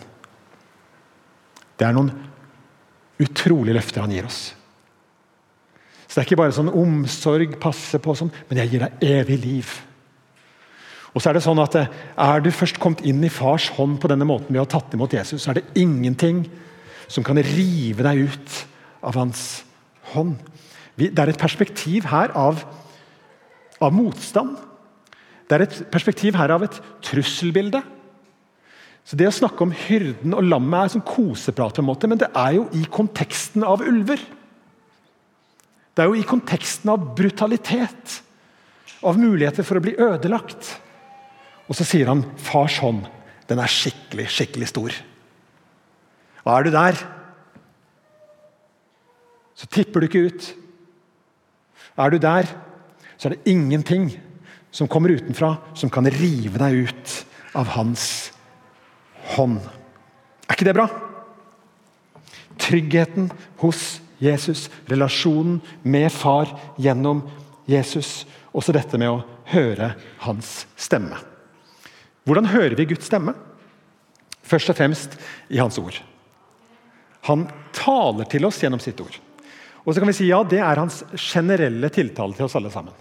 Det 1.77 1.85
er 1.85 1.95
noen 1.95 2.13
utrolige 3.21 3.75
løfter 3.77 4.05
han 4.05 4.13
gir 4.13 4.27
oss. 4.27 4.53
Så 6.07 6.15
Det 6.15 6.23
er 6.23 6.27
ikke 6.29 6.39
bare 6.39 6.55
sånn 6.55 6.71
omsorg, 6.71 7.57
passe 7.61 7.99
på 7.99 8.15
sånn, 8.15 8.31
men 8.49 8.61
jeg 8.61 8.71
gir 8.71 8.85
deg 8.85 9.03
evig 9.05 9.37
liv. 9.43 9.73
Og 11.15 11.21
så 11.21 11.29
Er 11.29 11.37
det 11.37 11.45
sånn 11.45 11.61
at 11.63 11.75
eh, 11.79 11.91
er 12.17 12.41
du 12.43 12.51
først 12.51 12.79
kommet 12.83 13.03
inn 13.07 13.23
i 13.23 13.31
fars 13.31 13.69
hånd 13.77 13.99
på 14.01 14.09
denne 14.11 14.27
måten 14.27 14.51
vi 14.53 14.61
har 14.61 14.69
tatt 14.69 14.93
imot 14.93 15.15
Jesus, 15.15 15.43
så 15.43 15.51
er 15.51 15.61
det 15.61 15.79
ingenting 15.79 16.45
som 17.07 17.23
kan 17.23 17.39
rive 17.39 18.03
deg 18.03 18.27
ut 18.27 18.57
av 19.07 19.15
hans 19.15 19.63
hånd. 20.13 20.37
Det 20.97 21.13
er 21.13 21.31
et 21.31 21.39
perspektiv 21.39 22.07
her 22.09 22.33
av, 22.37 22.63
av 23.79 23.93
motstand. 23.93 24.57
Det 25.47 25.55
er 25.55 25.63
et 25.63 25.77
perspektiv 25.93 26.35
her 26.35 26.51
av 26.51 26.65
et 26.65 26.79
trusselbilde. 27.05 27.83
Så 29.07 29.15
Det 29.15 29.29
å 29.29 29.35
snakke 29.35 29.63
om 29.63 29.71
hyrden 29.71 30.33
og 30.35 30.43
lammet 30.43 30.81
er 30.81 30.93
som 30.97 31.05
koseprat, 31.05 31.77
på 31.77 31.83
en 31.83 31.87
måte, 31.87 32.09
men 32.11 32.19
det 32.19 32.27
er 32.35 32.57
jo 32.57 32.65
i 32.75 32.83
konteksten 32.91 33.63
av 33.63 33.85
ulver. 33.85 34.19
Det 35.95 36.03
er 36.03 36.11
jo 36.11 36.17
i 36.19 36.27
konteksten 36.27 36.91
av 36.91 37.05
brutalitet, 37.15 38.17
av 39.07 39.15
muligheter 39.21 39.63
for 39.63 39.79
å 39.79 39.85
bli 39.85 39.95
ødelagt. 39.95 40.73
Og 41.67 41.75
så 41.75 41.85
sier 41.87 42.09
han 42.09 42.23
fars 42.39 42.79
hånd, 42.83 43.03
den 43.47 43.59
er 43.63 43.71
skikkelig, 43.71 44.27
skikkelig 44.31 44.69
stor. 44.71 44.95
Og 46.45 46.51
er 46.53 46.63
du 46.63 46.71
der, 46.71 46.99
så 49.57 49.67
tipper 49.73 49.99
du 49.99 50.07
ikke 50.07 50.27
ut. 50.29 50.47
Er 51.97 52.13
du 52.13 52.19
der, 52.21 52.47
så 53.17 53.27
er 53.27 53.35
det 53.35 53.51
ingenting 53.51 54.11
som 54.71 54.87
kommer 54.87 55.15
utenfra, 55.15 55.55
som 55.73 55.89
kan 55.89 56.07
rive 56.13 56.59
deg 56.61 56.87
ut 56.87 57.13
av 57.57 57.71
hans 57.73 58.03
hånd. 59.33 59.59
Er 60.47 60.55
ikke 60.55 60.67
det 60.67 60.75
bra? 60.77 60.87
Tryggheten 62.61 63.31
hos 63.63 63.99
Jesus, 64.21 64.67
relasjonen 64.89 65.59
med 65.83 66.11
far 66.13 66.53
gjennom 66.81 67.23
Jesus. 67.69 68.25
Også 68.53 68.75
dette 68.75 68.99
med 69.01 69.11
å 69.11 69.23
høre 69.51 69.95
hans 70.25 70.65
stemme. 70.79 71.17
Hvordan 72.27 72.49
hører 72.51 72.75
vi 72.75 72.89
Guds 72.89 73.07
stemme? 73.07 73.33
Først 74.47 74.71
og 74.71 74.77
fremst 74.77 75.15
i 75.51 75.59
hans 75.59 75.77
ord. 75.79 75.95
Han 77.27 77.45
taler 77.75 78.27
til 78.31 78.47
oss 78.47 78.59
gjennom 78.63 78.81
sitt 78.83 78.99
ord. 79.03 79.15
Og 79.83 79.93
så 79.93 80.01
kan 80.01 80.09
vi 80.11 80.15
si 80.17 80.27
ja, 80.27 80.41
Det 80.43 80.59
er 80.59 80.79
hans 80.79 81.01
generelle 81.15 81.89
tiltale 81.93 82.35
til 82.35 82.47
oss 82.47 82.55
alle 82.59 82.71
sammen. 82.71 82.95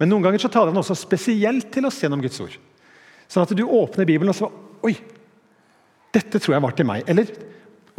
Men 0.00 0.12
noen 0.12 0.24
ganger 0.24 0.40
så 0.40 0.50
taler 0.52 0.72
han 0.72 0.80
også 0.80 0.96
spesielt 0.96 1.70
til 1.72 1.88
oss 1.88 2.00
gjennom 2.00 2.20
Guds 2.24 2.40
ord. 2.44 2.56
Sånn 3.28 3.44
at 3.44 3.56
du 3.56 3.64
åpner 3.64 4.08
Bibelen 4.08 4.32
og 4.32 4.36
så 4.36 4.50
Oi, 4.80 4.94
dette 6.16 6.40
tror 6.40 6.54
jeg 6.56 6.64
var 6.64 6.72
til 6.76 6.88
meg. 6.88 7.04
Eller 7.08 7.28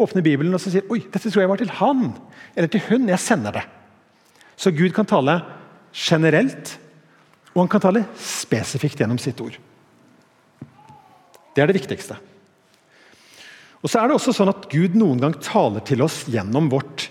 åpner 0.01 0.25
Bibelen 0.25 0.53
og 0.57 0.61
så 0.61 0.73
sier 0.73 0.87
Oi, 0.89 1.03
dette 1.03 1.29
tror 1.29 1.43
jeg 1.43 1.51
var 1.51 1.61
til 1.61 1.73
han. 1.77 2.07
Eller 2.55 2.71
til 2.73 2.81
hun. 2.89 3.09
Jeg 3.09 3.21
sender 3.21 3.57
det. 3.57 3.65
Så 4.57 4.73
Gud 4.73 4.93
kan 4.93 5.09
tale 5.09 5.39
generelt, 5.97 6.75
og 7.53 7.63
han 7.63 7.69
kan 7.71 7.83
tale 7.83 8.03
spesifikt 8.21 9.01
gjennom 9.01 9.17
sitt 9.21 9.41
ord. 9.41 9.57
Det 11.55 11.63
er 11.63 11.71
det 11.71 11.79
viktigste. 11.81 12.17
Og 13.81 13.89
så 13.89 13.99
er 13.99 14.09
det 14.09 14.17
også 14.17 14.33
sånn 14.35 14.51
at 14.51 14.67
Gud 14.71 14.95
noen 14.97 15.21
gang 15.21 15.35
taler 15.41 15.83
til 15.85 16.03
oss 16.05 16.23
gjennom 16.29 16.69
vårt 16.71 17.07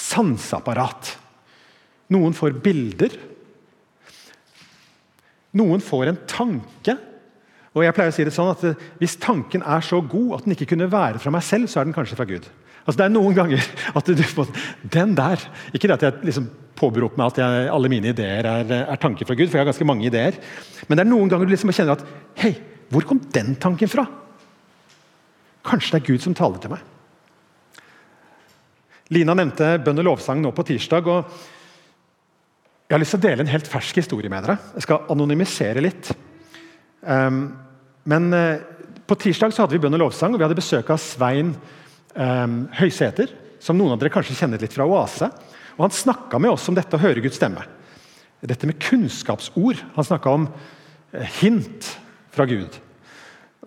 sanseapparat. 0.00 1.14
Noen 2.10 2.34
får 2.34 2.56
bilder, 2.64 3.14
noen 5.56 5.82
får 5.82 6.10
en 6.10 6.18
tanke. 6.30 6.96
Og 7.74 7.84
jeg 7.84 7.94
pleier 7.94 8.10
å 8.10 8.14
si 8.14 8.26
det 8.26 8.34
sånn 8.34 8.50
at 8.50 8.62
Hvis 8.98 9.16
tanken 9.22 9.62
er 9.62 9.82
så 9.86 10.00
god 10.02 10.40
at 10.40 10.46
den 10.46 10.56
ikke 10.56 10.72
kunne 10.72 10.90
være 10.90 11.20
fra 11.22 11.30
meg 11.34 11.44
selv, 11.46 11.70
så 11.70 11.80
er 11.80 11.86
den 11.86 11.94
kanskje 11.94 12.18
fra 12.18 12.26
Gud. 12.26 12.48
Altså 12.82 12.98
Det 12.98 13.04
er 13.06 13.12
noen 13.14 13.36
ganger 13.36 13.62
at 13.98 14.10
du 14.10 14.22
får 14.26 14.50
Den 14.90 15.14
der 15.18 15.42
Ikke 15.70 15.86
det 15.86 15.98
at 15.98 16.06
jeg 16.06 16.26
liksom 16.30 16.48
påberoper 16.80 17.20
meg 17.20 17.30
at 17.30 17.38
jeg, 17.42 17.68
alle 17.68 17.90
mine 17.92 18.10
ideer 18.14 18.46
er, 18.48 18.70
er, 18.80 18.98
tanker 18.98 19.28
fra 19.28 19.34
Gud, 19.36 19.50
for 19.50 19.58
jeg 19.58 19.66
har 19.66 19.68
ganske 19.68 19.84
mange 19.84 20.06
ideer. 20.08 20.38
Men 20.88 20.96
det 20.96 21.02
er 21.02 21.10
noen 21.10 21.28
ganger 21.28 21.44
du 21.44 21.52
liksom 21.52 21.72
kjenner 21.76 21.98
at 21.98 22.06
Hei, 22.40 22.54
hvor 22.90 23.06
kom 23.06 23.20
den 23.32 23.54
tanken 23.62 23.90
fra? 23.90 24.06
Kanskje 25.66 25.94
det 25.94 26.00
er 26.00 26.08
Gud 26.08 26.24
som 26.24 26.34
taler 26.34 26.58
til 26.62 26.72
meg. 26.72 26.82
Lina 29.14 29.34
nevnte 29.34 29.76
bønn 29.82 30.02
og 30.02 30.06
lovsang 30.12 30.42
nå 30.42 30.52
på 30.54 30.64
tirsdag. 30.66 31.06
og 31.06 31.30
jeg 32.90 32.96
har 32.96 33.02
lyst 33.04 33.14
til 33.14 33.20
å 33.20 33.22
dele 33.22 33.44
en 33.44 33.52
helt 33.52 33.68
fersk 33.70 34.00
historie 34.00 34.30
med 34.30 34.42
dere. 34.42 34.56
Jeg 34.74 34.82
skal 34.82 35.04
anonymisere 35.14 35.82
litt. 35.84 36.08
Um, 37.06 37.44
men 38.10 38.32
uh, 38.34 38.58
På 39.06 39.14
tirsdag 39.14 39.54
så 39.54 39.62
hadde 39.62 39.76
vi 39.76 39.82
bønn 39.82 39.94
og 39.94 40.02
lovsang, 40.02 40.34
og 40.34 40.40
vi 40.40 40.44
hadde 40.46 40.58
besøk 40.58 40.90
av 40.90 40.98
Svein 41.02 41.52
um, 42.16 42.56
Høysæter. 42.74 43.30
Som 43.62 43.78
noen 43.78 43.94
av 43.94 44.00
dere 44.00 44.10
kanskje 44.10 44.34
kjenner 44.38 44.58
litt 44.58 44.74
fra 44.74 44.88
Oase. 44.90 45.30
Og 45.76 45.84
Han 45.86 45.94
snakka 45.94 46.42
med 46.42 46.50
oss 46.50 46.66
om 46.70 46.74
dette 46.74 46.98
å 46.98 47.02
høre 47.02 47.22
Guds 47.22 47.38
stemme. 47.38 47.62
Dette 48.42 48.66
med 48.66 48.82
kunnskapsord. 48.82 49.82
Han 49.94 50.10
snakka 50.10 50.34
om 50.34 50.50
uh, 50.50 51.26
hint 51.38 51.92
fra 52.34 52.46
Gud. 52.48 52.78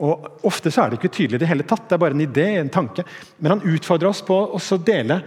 Og 0.04 0.48
Ofte 0.50 0.72
så 0.74 0.84
er 0.84 0.92
det 0.92 1.00
ikke 1.00 1.14
tydelig 1.14 1.38
i 1.38 1.44
det 1.44 1.50
hele 1.52 1.66
tatt, 1.68 1.86
det 1.90 1.98
er 1.98 2.02
bare 2.02 2.18
en 2.18 2.26
idé, 2.26 2.48
en 2.58 2.72
tanke. 2.74 3.06
Men 3.38 3.56
han 3.56 3.66
utfordra 3.76 4.10
oss 4.10 4.24
på 4.26 4.38
å 4.50 4.78
dele 4.82 5.22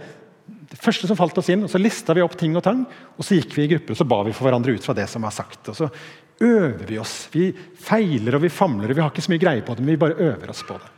det 0.67 0.79
første 0.81 1.07
som 1.07 1.17
falt 1.19 1.37
oss 1.39 1.49
inn, 1.53 1.63
og 1.63 1.71
Så 1.71 1.79
lista 1.79 2.13
vi 2.13 2.23
opp 2.23 2.35
ting 2.37 2.55
og 2.57 2.63
tang, 2.63 2.83
og 3.15 3.23
så 3.23 3.37
gikk 3.37 3.55
vi 3.55 3.63
i 3.63 3.71
grupper 3.71 3.95
og 3.95 3.99
så 4.01 4.07
ba 4.07 4.19
vi 4.27 4.35
for 4.35 4.47
hverandre 4.47 4.75
ut 4.75 4.83
fra 4.83 4.95
det 4.97 5.07
som 5.09 5.23
var 5.23 5.31
sagt. 5.31 5.69
og 5.69 5.75
Så 5.75 5.87
øver 6.43 6.85
vi 6.85 6.99
oss. 6.99 7.29
Vi 7.31 7.51
feiler 7.53 8.35
og 8.35 8.43
vi 8.43 8.51
famler, 8.51 8.91
og 8.91 8.95
vi 8.95 9.01
har 9.01 9.11
ikke 9.11 9.23
så 9.23 9.31
mye 9.31 9.43
greie 9.45 9.63
på 9.63 9.75
det, 9.75 9.83
men 9.83 9.95
vi 9.95 10.03
bare 10.03 10.19
øver 10.19 10.51
oss 10.51 10.63
på 10.67 10.75
det. 10.75 10.91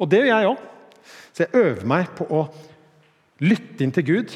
Og 0.00 0.08
Det 0.08 0.24
gjør 0.24 0.40
jeg 0.40 0.48
òg. 0.48 0.58
Så 1.32 1.44
jeg 1.44 1.64
øver 1.64 1.86
meg 1.86 2.08
på 2.16 2.26
å 2.28 2.42
lytte 3.40 3.84
inn 3.84 3.92
til 3.92 4.04
Gud. 4.04 4.34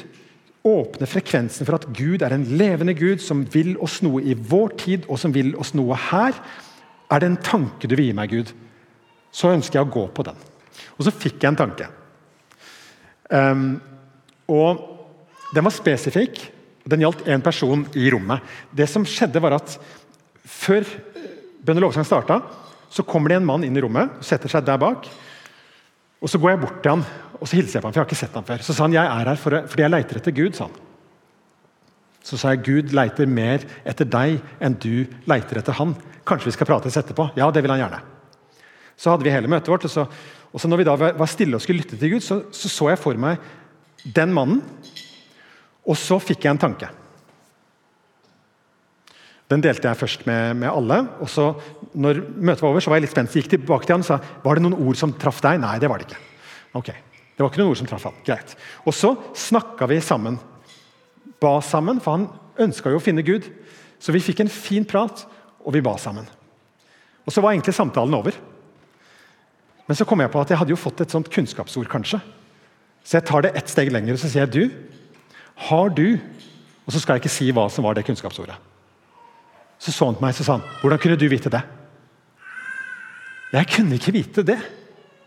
Åpne 0.67 1.07
frekvensen 1.07 1.65
for 1.65 1.77
at 1.77 1.85
Gud 1.95 2.21
er 2.21 2.33
en 2.33 2.45
levende 2.57 2.93
Gud 2.97 3.21
som 3.23 3.45
vil 3.53 3.77
oss 3.83 4.01
noe 4.01 4.21
i 4.21 4.33
vår 4.33 4.73
tid, 4.77 5.05
og 5.09 5.19
som 5.19 5.33
vil 5.33 5.55
oss 5.55 5.73
noe 5.77 5.97
her. 6.09 6.37
Er 7.11 7.23
det 7.23 7.29
en 7.29 7.39
tanke 7.43 7.87
du 7.87 7.95
vil 7.95 8.09
gi 8.09 8.15
meg, 8.17 8.33
Gud, 8.33 8.51
så 9.31 9.53
ønsker 9.53 9.79
jeg 9.79 9.87
å 9.87 9.93
gå 9.93 10.05
på 10.11 10.25
den. 10.27 10.37
Og 10.97 11.05
så 11.07 11.13
fikk 11.13 11.39
jeg 11.39 11.51
en 11.51 11.59
tanke. 11.59 11.89
Um, 13.31 13.79
og 14.47 14.93
Den 15.55 15.63
var 15.63 15.71
spesifikk, 15.71 16.41
den 16.83 17.05
gjaldt 17.05 17.27
én 17.31 17.43
person 17.43 17.85
i 17.95 18.09
rommet. 18.11 18.43
Det 18.75 18.87
som 18.91 19.05
skjedde 19.07 19.39
var 19.43 19.55
at 19.55 19.77
Før 20.47 20.83
bønn 21.63 21.79
og 21.79 21.85
lovsang 21.85 22.05
starta, 22.07 22.41
så 22.91 23.03
kommer 23.03 23.31
det 23.31 23.37
en 23.39 23.47
mann 23.47 23.63
inn 23.63 23.75
i 23.75 23.81
rommet 23.83 24.19
og 24.19 24.27
setter 24.27 24.51
seg 24.51 24.63
der 24.67 24.79
bak. 24.79 25.07
Og 26.23 26.29
Så 26.31 26.39
går 26.39 26.53
jeg 26.53 26.61
bort 26.61 26.81
til 26.83 26.95
han 26.95 27.05
og 27.37 27.45
så 27.45 27.57
hilser 27.59 27.77
jeg 27.77 27.83
på 27.83 27.89
han, 27.89 27.93
for 27.93 27.99
jeg 27.99 28.05
har 28.05 28.09
ikke 28.09 28.19
sett 28.19 28.37
han 28.37 28.47
før. 28.47 28.65
Så 28.65 28.73
sa 28.73 28.85
han 28.87 28.95
jeg 28.95 29.05
er 29.05 29.29
her 29.29 29.39
for, 29.41 29.55
fordi 29.69 29.83
jeg 29.83 29.93
leiter 29.93 30.19
etter 30.19 30.35
Gud. 30.35 30.55
sa 30.57 30.67
han. 30.67 30.77
Så 32.25 32.39
sa 32.39 32.53
jeg 32.53 32.65
Gud 32.65 32.95
leiter 32.97 33.29
mer 33.29 33.63
etter 33.87 34.09
deg 34.09 34.41
enn 34.59 34.77
du 34.81 35.05
leiter 35.29 35.61
etter 35.61 35.77
han. 35.77 35.93
Kanskje 36.27 36.49
vi 36.49 36.55
skal 36.57 36.69
prates 36.69 36.97
etterpå? 36.99 37.29
Ja, 37.39 37.49
det 37.51 37.63
vil 37.63 37.71
han 37.71 37.81
gjerne. 37.81 38.01
Så 38.97 39.13
hadde 39.13 39.23
vi 39.23 39.31
hele 39.31 39.49
møtet 39.51 39.71
vårt. 39.71 39.85
og 39.85 39.93
så, 39.93 40.07
og 40.51 40.61
så 40.61 40.67
når 40.67 40.81
vi 40.81 40.87
da 40.89 40.95
var 40.99 41.29
stille 41.29 41.55
og 41.55 41.63
skulle 41.63 41.83
lytte 41.83 41.97
til 41.97 42.15
Gud, 42.15 42.23
så 42.25 42.41
så, 42.51 42.69
så 42.69 42.89
jeg 42.91 42.99
for 42.99 43.19
meg 43.19 43.37
den 44.03 44.33
mannen. 44.33 44.61
Og 45.87 45.95
så 45.95 46.19
fikk 46.19 46.43
jeg 46.43 46.55
en 46.55 46.65
tanke. 46.65 46.89
Den 49.47 49.63
delte 49.63 49.87
jeg 49.87 49.99
først 49.99 50.25
med, 50.27 50.57
med, 50.59 50.67
alle. 50.67 51.05
og 51.23 51.29
så 51.31 51.53
når 51.95 52.19
møtet 52.35 52.63
var 52.63 52.73
over, 52.73 52.83
så 52.83 52.91
var 52.91 52.99
jeg 52.99 53.05
litt 53.05 53.13
spent. 53.13 53.31
Så 53.31 53.39
gikk 53.39 53.53
tilbake 53.53 53.87
til 53.87 53.95
han 53.95 54.03
og 54.03 54.09
sa 54.09 54.19
var 54.43 54.59
det 54.59 54.65
noen 54.65 54.75
ord 54.75 54.99
som 54.99 55.13
traff 55.15 55.39
deg. 55.45 55.61
Nei, 55.63 55.77
det 55.79 55.87
var 55.87 56.01
det 56.01 56.09
ikke. 56.09 56.19
Ok, 56.75 56.91
det 56.91 57.45
var 57.45 57.53
ikke 57.53 57.61
noen 57.61 57.71
ord 57.71 57.79
som 57.79 57.87
traff 57.87 58.09
han. 58.09 58.17
Greit. 58.27 58.57
Og 58.83 58.95
så 58.95 59.13
snakka 59.47 59.87
vi 59.87 60.01
sammen. 60.03 60.35
Ba 61.39 61.61
sammen, 61.63 62.01
for 62.03 62.17
han 62.17 62.27
ønska 62.67 62.91
jo 62.91 62.99
å 62.99 63.03
finne 63.03 63.23
Gud. 63.23 63.47
Så 64.03 64.11
vi 64.11 64.21
fikk 64.25 64.43
en 64.43 64.51
fin 64.51 64.85
prat, 64.85 65.23
og 65.67 65.75
vi 65.75 65.83
ba 65.83 65.97
sammen. 65.99 66.27
Og 67.27 67.33
Så 67.33 67.43
var 67.43 67.51
egentlig 67.51 67.75
samtalen 67.75 68.15
over. 68.15 68.31
Men 69.87 69.95
så 69.95 70.05
kom 70.07 70.19
jeg 70.23 70.31
på 70.31 70.39
at 70.39 70.49
jeg 70.49 70.59
hadde 70.59 70.71
jo 70.71 70.79
fått 70.79 71.01
et 71.03 71.11
sånt 71.11 71.29
kunnskapsord, 71.31 71.87
kanskje. 71.91 72.19
Så 73.03 73.17
jeg 73.19 73.27
tar 73.27 73.43
det 73.43 73.55
ett 73.55 73.69
steg 73.71 73.91
lenger 73.91 74.15
og 74.15 74.19
så 74.19 74.31
sier 74.31 74.45
jeg, 74.45 74.51
du, 74.51 74.71
har 75.67 75.89
du 75.89 76.19
Og 76.87 76.93
så 76.93 77.01
skal 77.03 77.17
jeg 77.17 77.25
ikke 77.25 77.33
si 77.33 77.49
hva 77.51 77.65
som 77.67 77.83
var 77.83 77.97
det 77.97 78.05
kunnskapsordet. 78.07 78.55
Så 79.77 79.91
så 79.91 80.05
han 80.07 80.15
på 80.15 80.23
meg 80.23 80.37
og 80.39 80.45
sa 80.45 80.53
han, 80.55 80.63
hvordan 80.79 80.99
kunne 81.03 81.17
du 81.19 81.25
vite 81.27 81.51
det? 81.51 81.59
Jeg 83.51 83.67
kunne 83.73 83.97
ikke 83.99 84.13
vite 84.15 84.43
det. 84.47 84.55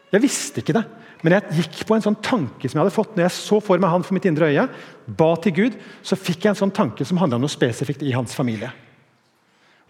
Jeg 0.09 0.23
visste 0.25 0.63
ikke 0.63 0.73
det. 0.79 0.87
Men 1.21 1.37
jeg 1.37 1.61
gikk 1.61 1.83
på 1.85 1.99
en 1.99 2.05
sånn 2.07 2.17
tanke 2.25 2.65
som 2.65 2.79
jeg 2.79 2.87
hadde 2.87 2.95
fått 2.97 3.13
når 3.13 3.27
jeg 3.27 3.37
så 3.37 3.61
for 3.61 3.77
meg 3.77 3.93
han 3.93 4.07
for 4.07 4.17
mitt 4.17 4.25
indre 4.31 4.49
øye. 4.49 4.65
Ba 5.05 5.35
til 5.45 5.53
Gud, 5.59 5.77
så 6.01 6.17
fikk 6.17 6.47
jeg 6.47 6.55
en 6.55 6.63
sånn 6.63 6.73
tanke 6.73 7.05
som 7.05 7.21
handla 7.21 7.37
om 7.37 7.45
noe 7.45 7.53
spesifikt 7.53 8.07
i 8.09 8.15
hans 8.17 8.33
familie. 8.33 8.73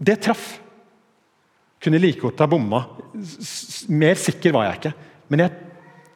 Det 0.00 0.16
traff. 0.24 0.54
Kunne 1.80 2.00
like 2.00 2.20
godt 2.20 2.40
ha 2.40 2.48
bomma. 2.48 2.84
Mer 3.88 4.16
sikker 4.20 4.54
var 4.56 4.68
jeg 4.68 4.80
ikke. 4.80 4.94
Men 5.32 5.44
jeg 5.44 5.58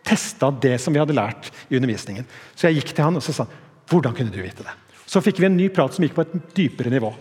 testa 0.04 0.50
det 0.60 0.76
som 0.82 0.92
vi 0.92 1.00
hadde 1.00 1.16
lært 1.16 1.50
i 1.68 1.78
undervisningen. 1.78 2.26
Så 2.54 2.68
jeg 2.68 2.80
gikk 2.80 2.94
til 2.94 3.06
han 3.06 3.20
og 3.20 3.24
så 3.24 3.36
sa 3.36 3.46
hvordan 3.90 4.16
kunne 4.16 4.32
du 4.32 4.40
vite 4.40 4.64
det? 4.64 4.74
Så 5.04 5.20
fikk 5.24 5.40
vi 5.40 5.48
en 5.48 5.56
ny 5.56 5.68
prat 5.72 5.92
som 5.92 6.04
gikk 6.04 6.16
på 6.16 6.24
et 6.24 6.34
dypere 6.56 6.92
nivå. 6.92 7.12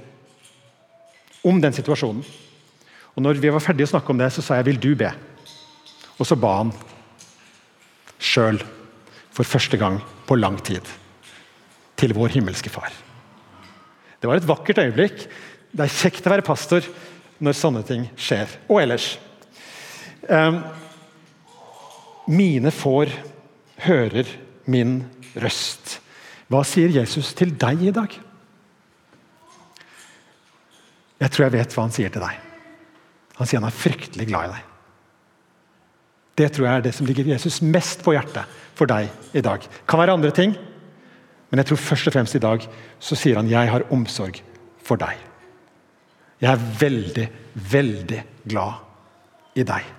Om 1.43 1.59
den 1.63 1.75
situasjonen. 1.75 2.23
Og 3.13 3.21
når 3.21 3.41
vi 3.43 3.51
var 3.53 3.61
ferdige 3.61 3.89
å 3.89 3.93
snakke 3.93 4.09
om 4.13 4.19
det, 4.19 4.31
så 4.33 4.41
sa 4.41 4.55
jeg 4.55 4.65
'vil 4.65 4.79
du 4.79 4.95
be'? 4.95 5.13
Og 6.19 6.25
så 6.25 6.35
ba 6.39 6.57
han 6.57 6.71
sjøl 8.19 8.61
for 9.31 9.43
første 9.43 9.77
gang 9.77 9.99
på 10.27 10.39
lang 10.39 10.57
tid 10.63 10.81
til 11.97 12.13
vår 12.13 12.29
himmelske 12.29 12.69
Far. 12.69 12.91
Det 14.21 14.29
var 14.29 14.39
et 14.39 14.47
vakkert 14.47 14.77
øyeblikk. 14.77 15.27
Det 15.73 15.87
er 15.87 15.93
kjekt 15.93 16.27
å 16.27 16.33
være 16.35 16.45
pastor 16.45 16.85
når 17.43 17.57
sånne 17.57 17.81
ting 17.87 18.05
skjer. 18.19 18.51
Og 18.69 18.83
ellers. 18.83 19.15
Um, 20.29 20.61
mine 22.29 22.71
får 22.71 23.11
hører 23.83 24.29
min 24.69 25.01
røst. 25.35 25.97
Hva 26.51 26.61
sier 26.67 26.93
Jesus 26.93 27.33
til 27.35 27.55
deg 27.59 27.81
i 27.89 27.95
dag? 27.95 28.13
Jeg 31.23 31.31
tror 31.33 31.47
jeg 31.47 31.55
vet 31.55 31.73
hva 31.73 31.87
han 31.87 31.95
sier 31.95 32.13
til 32.13 32.23
deg. 32.23 32.37
Han 33.39 33.49
sier 33.49 33.61
han 33.61 33.69
er 33.69 33.81
fryktelig 33.81 34.29
glad 34.29 34.45
i 34.45 34.53
deg. 34.53 34.69
Det 36.37 36.49
tror 36.53 36.67
jeg 36.67 36.75
er 36.77 36.85
det 36.85 36.93
som 36.97 37.09
ligger 37.09 37.29
Jesus 37.29 37.59
mest 37.65 38.01
på 38.05 38.15
hjertet 38.15 38.61
for 38.77 38.89
deg 38.89 39.09
i 39.37 39.43
dag. 39.45 39.61
Det 39.61 39.85
Kan 39.89 40.01
være 40.01 40.15
andre 40.17 40.31
ting, 40.33 40.55
men 41.49 41.61
jeg 41.61 41.69
tror 41.69 41.81
først 41.81 42.09
og 42.09 42.15
fremst 42.15 42.35
i 42.37 42.41
dag 42.41 42.65
så 42.99 43.15
sier 43.15 43.37
han 43.37 43.49
'jeg 43.49 43.69
har 43.69 43.85
omsorg 43.91 44.41
for 44.83 44.97
deg'. 44.97 45.32
Jeg 46.43 46.51
er 46.51 46.63
veldig, 46.79 47.25
veldig 47.71 48.21
glad 48.51 49.59
i 49.59 49.63
deg. 49.63 49.91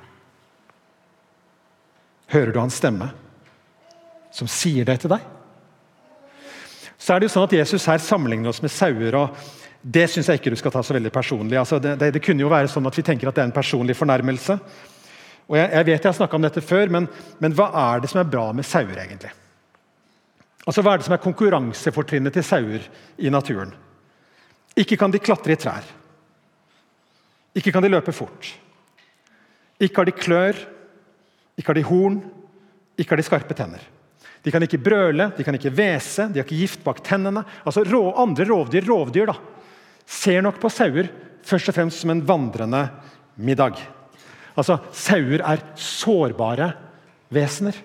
Hører 2.35 2.53
du 2.53 2.59
hans 2.61 2.77
stemme 2.81 3.09
som 4.35 4.51
sier 4.51 4.85
det 4.85 4.99
til 5.01 5.15
deg? 5.15 5.23
Så 7.01 7.15
er 7.15 7.21
det 7.21 7.31
jo 7.31 7.35
sånn 7.35 7.47
at 7.47 7.55
Jesus 7.57 7.87
her 7.89 8.03
sammenligner 8.03 8.53
oss 8.53 8.61
med 8.65 8.73
sauer. 8.73 9.17
og 9.17 9.39
Det 9.81 10.05
syns 10.11 10.29
jeg 10.29 10.41
ikke 10.41 10.53
du 10.53 10.59
skal 10.61 10.75
ta 10.75 10.83
så 10.85 10.97
veldig 10.97 11.13
personlig. 11.15 11.57
Altså 11.61 11.81
det, 11.81 11.97
det, 12.01 12.13
det, 12.17 12.25
kunne 12.25 12.45
jo 12.45 12.53
være 12.53 12.69
sånn 12.73 12.89
at 12.89 12.99
Vi 12.99 13.07
tenker 13.07 13.31
at 13.31 13.39
det 13.39 13.45
er 13.45 13.51
en 13.51 13.57
personlig 13.57 13.97
fornærmelse. 13.97 14.59
Og 15.49 15.57
Jeg, 15.57 15.71
jeg 15.71 15.87
vet 15.87 15.97
jeg 15.97 16.11
har 16.11 16.19
snakka 16.21 16.37
om 16.37 16.45
dette 16.45 16.65
før, 16.65 16.93
men, 16.93 17.09
men, 17.41 17.57
hva 17.57 17.71
er 17.89 18.05
det 18.05 18.13
som 18.13 18.21
er 18.21 18.29
bra 18.29 18.51
med 18.53 18.69
sauer? 18.69 18.97
egentlig? 19.01 19.33
Altså 20.65 20.85
Hva 20.85 20.93
er 20.93 21.01
det 21.01 21.09
som 21.09 21.17
er 21.17 21.25
konkurransefortrinnet 21.25 22.37
til 22.37 22.45
sauer 22.45 22.89
i 23.17 23.33
naturen? 23.33 23.73
Ikke 24.77 24.97
kan 25.01 25.13
de 25.13 25.21
klatre 25.23 25.57
i 25.57 25.61
trær. 25.61 25.85
Ikke 27.55 27.73
kan 27.75 27.85
de 27.85 27.93
løpe 27.93 28.13
fort. 28.15 28.51
Ikke 29.81 30.01
har 30.01 30.09
de 30.09 30.17
klør. 30.17 30.59
Ikke 31.59 31.71
har 31.71 31.79
de 31.79 31.87
horn. 31.87 32.21
Ikke 32.99 33.15
har 33.15 33.21
de 33.23 33.27
skarpe 33.27 33.57
tenner. 33.57 33.83
De 34.45 34.53
kan 34.53 34.63
ikke 34.63 34.83
brøle, 34.85 35.31
de 35.33 35.45
kan 35.45 35.57
ikke 35.57 35.73
hvese, 35.73 36.27
de 36.29 36.37
har 36.37 36.45
ikke 36.45 36.59
gift 36.59 36.83
bak 36.85 37.01
tennene. 37.05 37.41
Altså 37.65 37.81
rå, 37.89 38.03
Andre 38.21 38.45
rovdyr 38.51 38.85
rovdyr 38.85 39.31
da, 39.31 39.39
ser 40.05 40.45
nok 40.45 40.59
på 40.61 40.69
sauer 40.69 41.09
først 41.45 41.71
og 41.71 41.77
fremst 41.77 42.03
som 42.03 42.13
en 42.13 42.21
vandrende 42.29 42.83
middag. 43.41 43.81
Altså, 44.55 44.77
Sauer 44.93 45.43
er 45.43 45.65
sårbare 45.81 46.69
vesener. 47.33 47.79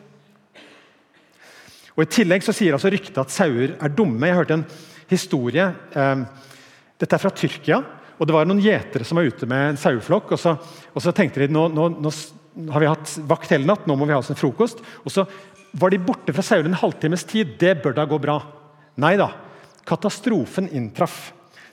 Og 1.95 2.03
I 2.05 2.11
tillegg 2.11 2.43
så 2.45 2.53
sier 2.55 2.75
altså 2.75 2.91
ryktet 2.91 3.17
at 3.19 3.33
sauer 3.33 3.73
er 3.79 3.95
dumme. 3.95 4.27
Jeg 4.27 4.37
hørte 4.37 4.59
en 4.59 4.67
historie. 5.09 5.65
Eh, 5.95 6.21
dette 6.99 7.15
er 7.15 7.23
fra 7.23 7.31
Tyrkia. 7.35 7.81
Og 8.19 8.27
Det 8.27 8.35
var 8.35 8.47
noen 8.47 8.59
gjetere 8.59 9.07
som 9.07 9.15
var 9.15 9.29
ute 9.31 9.47
med 9.47 9.69
en 9.71 9.79
saueflokk. 9.79 10.33
Og 10.35 10.39
og 10.93 11.03
så 11.03 11.13
tenkte 11.15 11.39
de 11.39 11.53
nå, 11.55 11.69
nå, 11.71 11.87
nå 12.03 12.11
har 12.73 12.83
vi 12.83 12.89
hatt 12.89 13.13
vakt 13.29 13.53
hele 13.53 13.67
natt, 13.69 13.85
nå 13.87 13.95
må 13.95 14.05
vi 14.05 14.11
ha 14.11 14.19
oss 14.19 14.31
en 14.33 14.39
frokost. 14.39 14.81
Og 15.05 15.13
så 15.13 15.23
var 15.79 15.93
de 15.93 16.01
borte 16.03 16.33
fra 16.35 16.43
sauene 16.43 16.73
en 16.73 16.81
halvtimes 16.81 17.23
tid. 17.29 17.55
Det 17.61 17.77
bør 17.83 17.95
da 17.95 18.05
gå 18.09 18.19
bra. 18.19 18.41
Nei 18.99 19.13
da. 19.19 19.29
Katastrofen 19.87 20.67
inntraff. 20.75 21.29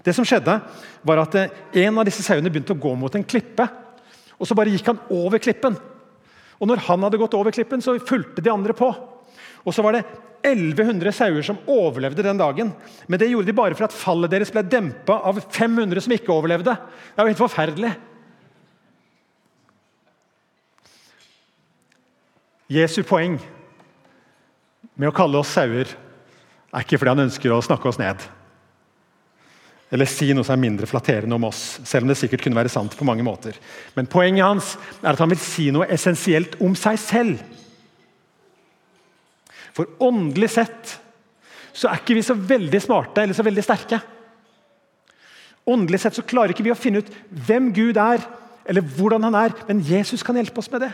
Det 0.07 0.15
som 0.15 0.27
skjedde 0.29 0.55
var 1.03 1.25
at 1.25 1.35
eh, 1.35 1.59
En 1.83 1.99
av 1.99 2.07
disse 2.07 2.23
sauene 2.23 2.53
begynte 2.53 2.77
å 2.77 2.79
gå 2.79 2.95
mot 2.95 3.15
en 3.19 3.27
klippe. 3.27 3.67
og 4.39 4.47
Så 4.47 4.55
bare 4.55 4.71
gikk 4.71 4.87
han 4.93 5.03
over 5.11 5.43
klippen. 5.43 5.75
Og 6.61 6.71
når 6.71 6.87
han 6.87 7.03
hadde 7.03 7.19
gått 7.21 7.35
over 7.35 7.51
klippen, 7.53 7.83
så 7.83 7.99
fulgte 7.99 8.45
de 8.45 8.53
andre 8.53 8.77
på. 8.77 8.89
Og 9.67 9.75
så 9.75 9.83
var 9.83 9.99
det 9.99 10.07
1100 10.47 11.13
sauer 11.13 11.43
som 11.45 11.59
overlevde 11.71 12.23
den 12.23 12.39
dagen. 12.39 12.71
Men 13.11 13.21
det 13.21 13.29
gjorde 13.33 13.51
de 13.51 13.57
bare 13.57 13.75
for 13.75 13.89
at 13.89 13.97
fallet 13.97 14.33
deres 14.33 14.53
ble 14.55 14.63
dempa 14.67 15.19
av 15.27 15.41
500 15.43 16.05
som 16.05 16.15
ikke 16.15 16.33
overlevde. 16.35 16.77
Det 16.77 17.19
er 17.19 17.27
jo 17.27 17.35
helt 17.35 17.43
forferdelig. 17.43 17.93
Jesu 22.77 23.03
poeng 23.07 23.37
med 24.97 25.11
å 25.11 25.15
kalle 25.15 25.39
oss 25.39 25.53
sauer, 25.55 25.91
er 26.73 26.85
ikke 26.85 26.99
fordi 26.99 27.13
han 27.13 27.27
ønsker 27.27 27.53
å 27.53 27.63
snakke 27.63 27.89
oss 27.91 28.01
ned. 28.01 28.23
Eller 29.95 30.09
si 30.11 30.33
noe 30.35 30.43
som 30.45 30.57
er 30.57 30.65
mindre 30.65 30.89
flatterende 30.91 31.37
om 31.37 31.47
oss, 31.47 31.79
selv 31.87 32.07
om 32.07 32.11
det 32.11 32.19
sikkert 32.19 32.43
kunne 32.43 32.59
være 32.59 32.73
sant 32.73 32.97
på 32.99 33.07
mange 33.07 33.23
måter. 33.27 33.55
Men 33.95 34.11
poenget 34.11 34.47
hans 34.47 34.73
er 34.99 35.13
at 35.13 35.23
han 35.23 35.31
vil 35.31 35.43
si 35.43 35.69
noe 35.75 35.87
essensielt 35.95 36.59
om 36.65 36.75
seg 36.79 36.99
selv. 36.99 37.45
For 39.77 39.91
åndelig 40.01 40.55
sett 40.55 40.95
så 41.77 41.91
er 41.91 42.01
ikke 42.01 42.17
vi 42.17 42.25
så 42.25 42.37
veldig 42.37 42.81
smarte 42.81 43.23
eller 43.23 43.37
så 43.37 43.45
veldig 43.45 43.65
sterke. 43.65 43.99
Åndelig 45.69 46.01
sett 46.01 46.17
så 46.17 46.25
klarer 46.25 46.55
ikke 46.55 46.65
vi 46.65 46.73
å 46.73 46.79
finne 46.79 47.03
ut 47.03 47.11
hvem 47.47 47.69
Gud 47.77 47.99
er, 48.01 48.23
eller 48.67 48.87
hvordan 48.97 49.27
han 49.27 49.37
er, 49.39 49.55
men 49.69 49.83
Jesus 49.85 50.25
kan 50.25 50.39
hjelpe 50.39 50.63
oss 50.63 50.71
med 50.73 50.87
det. 50.87 50.93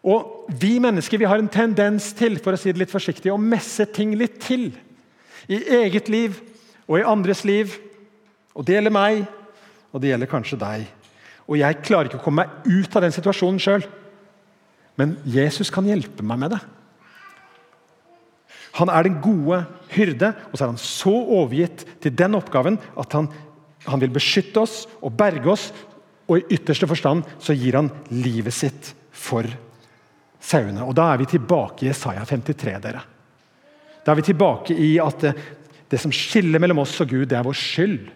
Og 0.00 0.48
Vi 0.60 0.78
mennesker 0.80 1.20
vi 1.20 1.28
har 1.28 1.38
en 1.38 1.48
tendens 1.52 2.10
til 2.16 2.38
for 2.40 2.56
å 2.56 2.58
si 2.58 2.72
det 2.72 2.80
litt 2.80 2.92
forsiktig, 2.92 3.30
å 3.30 3.40
messe 3.40 3.84
ting 3.92 4.16
litt 4.18 4.40
til. 4.42 4.70
I 5.46 5.60
eget 5.84 6.08
liv 6.08 6.40
og 6.88 6.98
i 6.98 7.06
andres 7.06 7.44
liv. 7.44 7.76
Og 8.56 8.64
Det 8.66 8.74
gjelder 8.74 8.96
meg, 8.96 9.26
og 9.92 10.00
det 10.00 10.10
gjelder 10.10 10.30
kanskje 10.30 10.58
deg. 10.58 10.86
Og 11.46 11.58
Jeg 11.60 11.82
klarer 11.84 12.08
ikke 12.08 12.18
å 12.18 12.24
komme 12.24 12.44
meg 12.46 12.66
ut 12.80 12.96
av 12.96 13.04
den 13.04 13.14
situasjonen 13.14 13.60
sjøl. 13.60 13.84
Men 15.00 15.16
Jesus 15.24 15.72
kan 15.72 15.88
hjelpe 15.88 16.24
meg 16.26 16.42
med 16.42 16.54
det. 16.54 16.60
Han 18.78 18.90
er 18.92 19.06
den 19.06 19.18
gode 19.22 19.64
hyrde, 19.94 20.30
og 20.50 20.58
så 20.58 20.64
er 20.64 20.72
han 20.72 20.82
så 20.82 21.14
overgitt 21.40 21.86
til 22.02 22.14
den 22.14 22.36
oppgaven 22.38 22.76
at 23.00 23.16
han, 23.16 23.26
han 23.88 24.02
vil 24.02 24.12
beskytte 24.14 24.62
oss 24.62 24.84
og 25.00 25.16
berge 25.18 25.50
oss. 25.50 25.70
Og 26.30 26.38
i 26.38 26.58
ytterste 26.58 26.86
forstand 26.86 27.24
så 27.42 27.56
gir 27.56 27.80
han 27.80 27.90
livet 28.14 28.54
sitt 28.54 28.92
for 29.10 29.48
sauene. 30.40 30.84
Og 30.86 30.94
Da 30.94 31.08
er 31.10 31.22
vi 31.22 31.32
tilbake 31.32 31.86
i 31.86 31.90
Isaiah 31.90 32.26
53. 32.28 32.76
dere. 32.84 33.02
Da 34.04 34.12
er 34.12 34.20
vi 34.20 34.28
tilbake 34.30 34.76
i 34.78 34.92
at 35.02 35.26
det, 35.26 35.34
det 35.90 35.98
som 36.00 36.14
skiller 36.14 36.62
mellom 36.62 36.84
oss 36.84 36.94
og 37.02 37.10
Gud, 37.10 37.26
det 37.26 37.36
er 37.36 37.46
vår 37.46 37.58
skyld. 37.58 38.06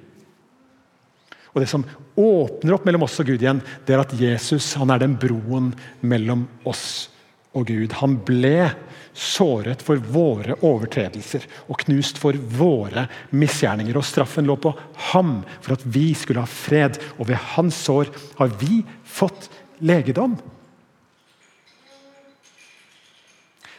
Og 1.54 1.62
Det 1.62 1.70
som 1.70 1.86
åpner 2.18 2.74
opp 2.74 2.84
mellom 2.86 3.06
oss 3.06 3.20
og 3.22 3.30
Gud 3.30 3.42
igjen, 3.42 3.62
det 3.86 3.94
er 3.94 4.02
at 4.02 4.14
Jesus 4.18 4.72
han 4.78 4.90
er 4.90 5.04
den 5.04 5.14
broen 5.20 5.70
mellom 6.02 6.48
oss 6.66 7.12
og 7.54 7.68
Gud. 7.70 7.94
Han 8.00 8.18
ble 8.26 8.72
såret 9.14 9.82
for 9.86 10.02
våre 10.02 10.56
overtredelser 10.66 11.46
og 11.70 11.78
knust 11.84 12.18
for 12.18 12.34
våre 12.58 13.06
misgjerninger. 13.30 13.94
Og 13.94 14.06
Straffen 14.06 14.48
lå 14.50 14.56
på 14.58 14.74
ham 15.12 15.36
for 15.60 15.76
at 15.76 15.84
vi 15.86 16.08
skulle 16.18 16.42
ha 16.42 16.50
fred, 16.50 16.98
og 17.18 17.30
ved 17.30 17.38
hans 17.54 17.78
sår 17.86 18.10
har 18.40 18.50
vi 18.58 18.82
fått 19.06 19.46
legedom. 19.78 20.34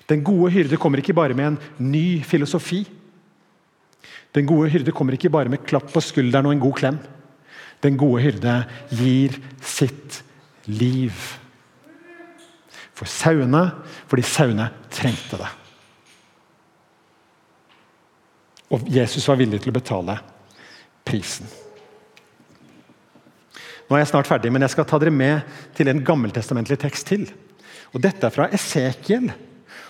Den 0.07 0.21
gode 0.23 0.53
hyrde 0.53 0.79
kommer 0.79 1.01
ikke 1.01 1.17
bare 1.17 1.35
med 1.35 1.55
en 1.55 1.91
ny 1.91 2.21
filosofi. 2.23 2.83
Den 4.35 4.47
gode 4.47 4.69
hyrde 4.69 4.93
kommer 4.93 5.17
ikke 5.17 5.33
bare 5.33 5.49
med 5.49 5.65
klapp 5.65 5.89
på 5.91 6.03
skulderen 6.03 6.47
og 6.47 6.55
en 6.55 6.63
god 6.63 6.75
klem. 6.79 6.99
Den 7.83 7.97
gode 7.99 8.23
hyrde 8.23 8.55
gir 8.93 9.35
sitt 9.63 10.21
liv. 10.71 11.13
For 12.95 13.09
sauene, 13.11 13.67
fordi 14.07 14.23
sauene 14.25 14.69
trengte 14.93 15.39
det. 15.41 15.51
Og 18.73 18.88
Jesus 18.89 19.27
var 19.29 19.38
villig 19.39 19.61
til 19.61 19.73
å 19.73 19.77
betale 19.77 20.17
prisen. 21.05 21.47
Nå 23.85 23.93
er 23.93 24.01
jeg 24.01 24.09
snart 24.15 24.29
ferdig, 24.29 24.49
men 24.49 24.65
jeg 24.65 24.73
skal 24.73 24.88
ta 24.89 24.97
dere 25.01 25.13
med 25.13 25.57
til 25.77 25.91
en 25.91 26.01
gammeltestamentlig 26.05 26.79
tekst 26.81 27.05
til. 27.11 27.27
Og 27.93 28.01
Dette 28.01 28.25
er 28.25 28.33
fra 28.33 28.47
Esekiel 28.55 29.29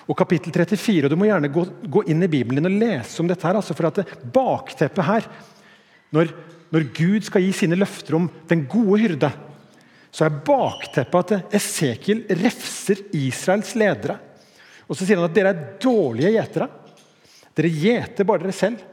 og 0.05 0.17
kapittel 0.19 0.51
34. 0.53 1.05
og 1.05 1.13
Du 1.13 1.17
må 1.17 1.29
gjerne 1.29 1.49
gå, 1.53 1.63
gå 1.87 2.03
inn 2.11 2.25
i 2.25 2.29
Bibelen 2.29 2.59
din 2.59 2.69
og 2.69 2.81
lese 2.81 3.23
om 3.23 3.29
dette. 3.29 3.47
her, 3.47 3.55
altså 3.55 3.73
for 3.77 3.87
at 3.89 4.01
det 4.01 4.33
Bakteppet 4.35 5.07
her 5.07 5.29
når, 6.13 6.33
når 6.75 6.89
Gud 6.91 7.23
skal 7.23 7.45
gi 7.45 7.53
sine 7.55 7.77
løfter 7.79 8.17
om 8.17 8.25
den 8.49 8.65
gode 8.67 8.99
hyrde, 8.99 9.29
så 10.11 10.25
er 10.27 10.39
bakteppet 10.47 11.31
at 11.37 11.55
Esekiel 11.55 12.25
refser 12.41 12.99
Israels 13.15 13.71
ledere. 13.79 14.17
Og 14.83 14.97
så 14.97 15.05
sier 15.05 15.21
han 15.21 15.29
at 15.29 15.35
dere 15.35 15.53
er 15.53 15.61
dårlige 15.79 16.33
gjetere. 16.35 16.67
Dere 17.55 17.71
gjeter 17.71 18.27
bare 18.27 18.43
dere 18.43 18.55
selv. 18.55 18.83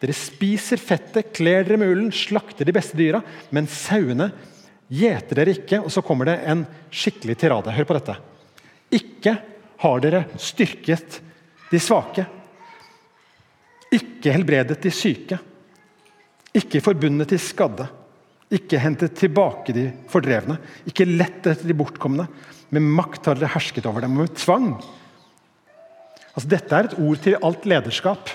Dere 0.00 0.16
spiser 0.16 0.80
fettet, 0.80 1.28
kler 1.36 1.64
dere 1.64 1.80
med 1.80 1.92
ullen, 1.92 2.12
slakter 2.12 2.68
de 2.68 2.74
beste 2.76 2.96
dyra, 2.96 3.20
men 3.52 3.68
sauene 3.68 4.30
gjeter 4.92 5.40
dere 5.40 5.56
ikke. 5.58 5.82
Og 5.84 5.92
så 5.92 6.04
kommer 6.04 6.30
det 6.30 6.38
en 6.48 6.64
skikkelig 6.88 7.36
tirade. 7.40 7.74
Hør 7.76 7.88
på 7.88 7.96
dette. 7.98 8.16
Ikke 8.96 9.34
har 9.84 10.00
dere 10.04 10.24
styrket 10.40 11.20
de 11.68 11.82
svake. 11.84 12.24
Ikke 13.92 14.32
helbredet 14.32 14.80
de 14.88 14.92
syke. 14.92 15.40
Ikke 16.56 16.82
forbundet 16.84 17.30
til 17.32 17.42
skadde. 17.42 17.88
Ikke 18.56 18.78
hentet 18.80 19.16
tilbake 19.18 19.74
de 19.74 19.88
fordrevne. 20.10 20.58
Ikke 20.88 21.08
lett 21.08 21.44
etter 21.44 21.66
de 21.66 21.76
bortkomne. 21.76 22.28
Med 22.74 22.84
makt 22.98 23.28
har 23.28 23.38
dere 23.38 23.52
hersket 23.54 23.86
over 23.88 24.04
dem, 24.04 24.16
og 24.16 24.26
med 24.26 24.36
tvang. 24.38 24.70
Altså, 26.34 26.48
dette 26.50 26.76
er 26.76 26.88
et 26.88 26.98
ord 27.00 27.22
til 27.24 27.38
alt 27.46 27.66
lederskap. 27.68 28.30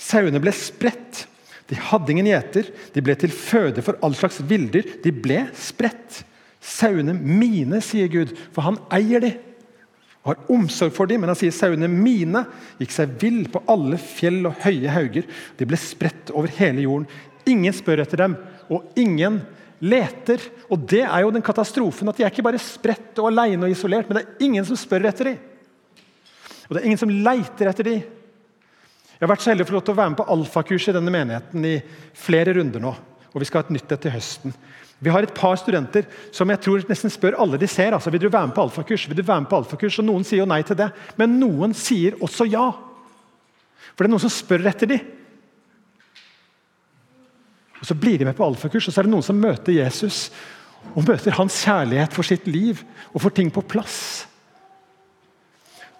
Sauene 0.00 0.40
ble 0.42 0.52
spredt. 0.56 1.26
De 1.70 1.78
hadde 1.78 2.14
ingen 2.14 2.30
gjeter. 2.30 2.70
De 2.94 3.04
ble 3.04 3.14
til 3.20 3.32
føde 3.34 3.84
for 3.84 4.00
all 4.04 4.16
slags 4.18 4.40
villdyr. 4.42 4.96
De 5.04 5.12
ble 5.14 5.44
spredt. 5.58 6.22
Sauene 6.60 7.14
mine, 7.14 7.80
sier 7.84 8.10
Gud, 8.12 8.34
for 8.54 8.66
han 8.66 8.80
eier 8.92 9.22
de 9.22 9.34
og 10.20 10.34
har 10.34 10.52
omsorg 10.52 10.92
for 10.92 11.08
dem, 11.08 11.22
men 11.22 11.32
han 11.32 11.38
sier 11.38 11.54
sauene 11.54 11.88
mine 11.88 12.42
gikk 12.80 12.92
seg 12.92 13.14
vill 13.22 13.46
på 13.52 13.62
alle 13.72 13.96
fjell 14.00 14.42
og 14.50 14.58
høye 14.66 14.92
hauger. 14.92 15.28
De 15.56 15.68
ble 15.68 15.78
spredt 15.80 16.32
over 16.34 16.52
hele 16.58 16.84
jorden. 16.84 17.08
Ingen 17.48 17.72
spør 17.72 18.02
etter 18.04 18.20
dem, 18.26 18.36
og 18.68 19.00
ingen 19.00 19.40
leter. 19.80 20.44
Og 20.68 20.84
Det 20.84 21.02
er 21.06 21.24
jo 21.24 21.32
den 21.32 21.44
katastrofen, 21.44 22.08
at 22.12 22.18
de 22.18 22.26
er 22.26 22.32
ikke 22.32 22.44
bare 22.44 22.60
spredt 22.60 23.18
og 23.22 23.30
alene 23.30 23.64
og 23.64 23.72
isolert, 23.72 24.08
men 24.08 24.20
det 24.20 24.26
er 24.26 24.44
ingen 24.44 24.68
som 24.68 24.76
spør 24.76 25.08
etter 25.08 25.32
dem. 25.32 25.40
Og 26.68 26.76
det 26.76 26.82
er 26.82 26.90
ingen 26.90 27.00
som 27.00 27.10
leiter 27.10 27.72
etter 27.72 27.88
dem. 27.88 28.02
Jeg 29.20 29.26
har 29.26 29.32
vært 29.32 29.42
så 29.44 29.50
heldig 29.50 29.66
å 29.66 29.68
få 29.68 29.74
lov 29.78 29.86
til 29.88 29.92
å 29.96 29.98
være 29.98 30.12
med 30.12 30.20
på 30.20 30.28
alfakurs 30.32 30.86
i 30.88 30.94
denne 30.96 31.12
menigheten 31.12 31.64
i 31.68 31.74
flere 32.16 32.54
runder 32.56 32.80
nå. 32.80 32.92
Og 33.32 33.40
vi 33.40 33.48
skal 33.48 33.60
ha 33.60 33.66
et 33.66 33.74
nytt 33.74 33.92
etter 33.96 34.14
høsten. 34.14 34.54
Vi 35.00 35.10
har 35.12 35.24
et 35.24 35.34
par 35.34 35.56
studenter 35.56 36.04
som 36.34 36.50
jeg 36.52 36.60
tror 36.60 36.84
nesten 36.88 37.12
spør 37.12 37.38
alle 37.40 37.58
de 37.60 37.68
ser. 37.70 37.94
altså, 37.96 38.10
vil 38.12 38.20
du 38.20 38.28
være 38.28 38.50
med 38.50 38.54
på 38.54 38.66
alfakurs? 38.66 39.08
Vil 39.08 39.16
du 39.16 39.22
være 39.22 39.40
med 39.40 39.50
på 39.50 39.56
alfakurs? 39.56 39.98
Og 39.98 40.04
Noen 40.04 40.26
sier 40.28 40.42
jo 40.42 40.50
nei 40.50 40.60
til 40.62 40.76
det, 40.76 40.90
men 41.16 41.38
noen 41.40 41.72
sier 41.74 42.18
også 42.20 42.44
ja. 42.50 42.66
For 43.94 44.04
det 44.04 44.10
er 44.10 44.12
noen 44.12 44.26
som 44.26 44.34
spør 44.34 44.68
etter 44.68 44.92
dem. 44.92 45.00
Og 47.80 47.86
Så 47.88 47.96
blir 47.96 48.18
de 48.18 48.28
med 48.28 48.36
på 48.36 48.44
alfakurs, 48.44 48.88
og 48.88 48.92
så 48.92 49.00
er 49.00 49.08
det 49.08 49.14
noen 49.14 49.24
som 49.24 49.40
møter 49.40 49.72
Jesus 49.72 50.28
og 50.96 51.04
møter 51.08 51.32
hans 51.36 51.56
kjærlighet 51.64 52.12
for 52.12 52.24
sitt 52.24 52.46
liv 52.48 52.80
og 53.12 53.22
får 53.24 53.34
ting 53.36 53.50
på 53.52 53.64
plass. 53.64 54.26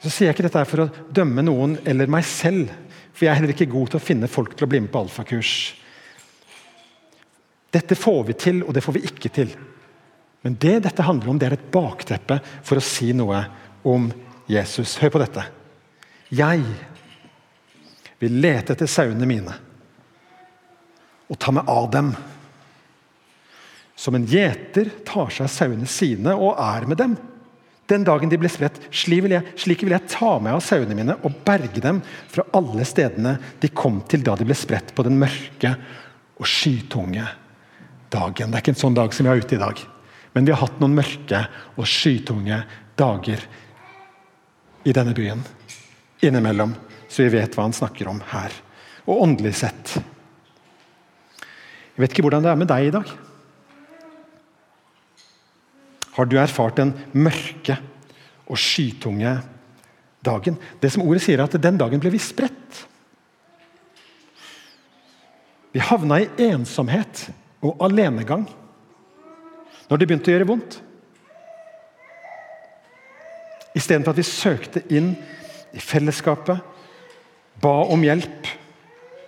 Så 0.01 0.09
sier 0.09 0.31
jeg 0.31 0.37
ikke 0.37 0.49
dette 0.49 0.65
for 0.69 0.85
å 0.85 0.91
dømme 1.13 1.45
noen 1.45 1.79
eller 1.89 2.09
meg 2.09 2.25
selv, 2.29 2.69
for 3.13 3.27
jeg 3.27 3.33
er 3.33 3.41
heller 3.41 3.53
ikke 3.53 3.69
god 3.73 3.93
til 3.93 4.01
å 4.01 4.05
finne 4.05 4.29
folk 4.33 4.55
til 4.57 4.65
å 4.65 4.71
bli 4.73 4.81
med 4.85 4.93
på 4.93 5.03
alfakurs. 5.05 5.53
Dette 7.71 7.95
får 7.95 8.25
vi 8.31 8.35
til, 8.35 8.63
og 8.67 8.75
det 8.75 8.83
får 8.83 8.97
vi 8.97 9.05
ikke 9.07 9.31
til. 9.35 9.53
Men 10.43 10.57
det 10.61 10.81
dette 10.87 11.05
handler 11.05 11.31
om, 11.31 11.39
det 11.39 11.51
er 11.51 11.57
et 11.59 11.71
bakteppe 11.73 12.41
for 12.67 12.81
å 12.81 12.85
si 12.85 13.13
noe 13.17 13.45
om 13.87 14.09
Jesus. 14.51 14.97
Hør 15.01 15.15
på 15.15 15.23
dette. 15.23 15.45
Jeg 16.35 16.65
vil 18.21 18.39
lete 18.43 18.75
etter 18.75 18.91
sauene 18.91 19.29
mine 19.29 19.57
og 21.31 21.39
ta 21.39 21.53
meg 21.55 21.69
av 21.71 21.87
dem. 21.95 22.09
Som 23.95 24.17
en 24.17 24.27
gjeter 24.27 24.89
tar 25.07 25.31
seg 25.31 25.47
av 25.47 25.53
sauene 25.53 25.87
sine 25.91 26.35
og 26.35 26.59
er 26.59 26.89
med 26.91 26.99
dem. 26.99 27.15
Den 27.91 28.07
dagen 28.07 28.31
de 28.31 28.39
ble 28.39 28.51
spredt, 28.51 28.79
slik 28.95 29.25
vil, 29.25 29.35
jeg, 29.35 29.55
slik 29.59 29.83
vil 29.83 29.95
jeg 29.95 30.11
ta 30.11 30.37
meg 30.43 30.57
av 30.57 30.63
sauene 30.63 30.95
mine 30.95 31.17
og 31.27 31.41
berge 31.47 31.83
dem 31.83 32.01
fra 32.31 32.47
alle 32.57 32.87
stedene 32.87 33.37
de 33.63 33.71
kom 33.75 34.01
til 34.11 34.23
da 34.27 34.37
de 34.39 34.47
ble 34.47 34.57
spredt 34.59 34.95
på 34.95 35.07
den 35.07 35.19
mørke 35.21 35.75
og 36.41 36.49
skytunge 36.49 37.27
dagen. 38.11 38.51
Det 38.51 38.59
er 38.59 38.65
ikke 38.65 38.75
en 38.75 38.85
sånn 38.85 38.99
dag 38.99 39.15
som 39.15 39.27
vi 39.27 39.33
har 39.33 39.41
ute 39.41 39.57
i 39.57 39.63
dag. 39.63 39.81
Men 40.35 40.47
vi 40.47 40.55
har 40.55 40.63
hatt 40.63 40.79
noen 40.83 40.95
mørke 40.99 41.45
og 41.77 41.89
skytunge 41.89 42.63
dager 42.99 43.43
i 44.87 44.95
denne 44.97 45.15
byen. 45.17 45.43
Innimellom, 46.25 46.75
så 47.09 47.25
vi 47.27 47.35
vet 47.39 47.57
hva 47.57 47.67
han 47.67 47.77
snakker 47.77 48.11
om 48.11 48.21
her. 48.33 48.55
Og 49.07 49.25
åndelig 49.25 49.57
sett. 49.63 49.97
Jeg 51.95 52.05
vet 52.05 52.15
ikke 52.15 52.25
hvordan 52.27 52.47
det 52.47 52.53
er 52.53 52.61
med 52.61 52.71
deg 52.71 52.89
i 52.89 52.95
dag. 52.95 53.11
Har 56.17 56.29
du 56.29 56.37
erfart 56.41 56.79
den 56.81 56.95
mørke 57.13 57.79
og 58.51 58.59
skytunge 58.61 59.39
dagen? 60.27 60.59
Det 60.83 60.91
som 60.93 61.05
ordet 61.07 61.23
sier, 61.25 61.41
er 61.41 61.49
at 61.49 61.63
den 61.63 61.79
dagen 61.81 62.03
ble 62.03 62.13
vi 62.13 62.23
spredt. 62.23 62.85
Vi 65.71 65.83
havna 65.87 66.19
i 66.23 66.31
ensomhet 66.51 67.29
og 67.61 67.83
alenegang 67.85 68.47
når 69.91 69.99
det 69.99 70.07
begynte 70.07 70.31
å 70.31 70.35
gjøre 70.35 70.49
vondt. 70.49 70.77
Istedenfor 73.77 74.15
at 74.15 74.21
vi 74.21 74.27
søkte 74.27 74.83
inn 74.95 75.13
i 75.75 75.83
fellesskapet, 75.83 76.59
ba 77.61 77.75
om 77.91 78.03
hjelp, 78.03 78.49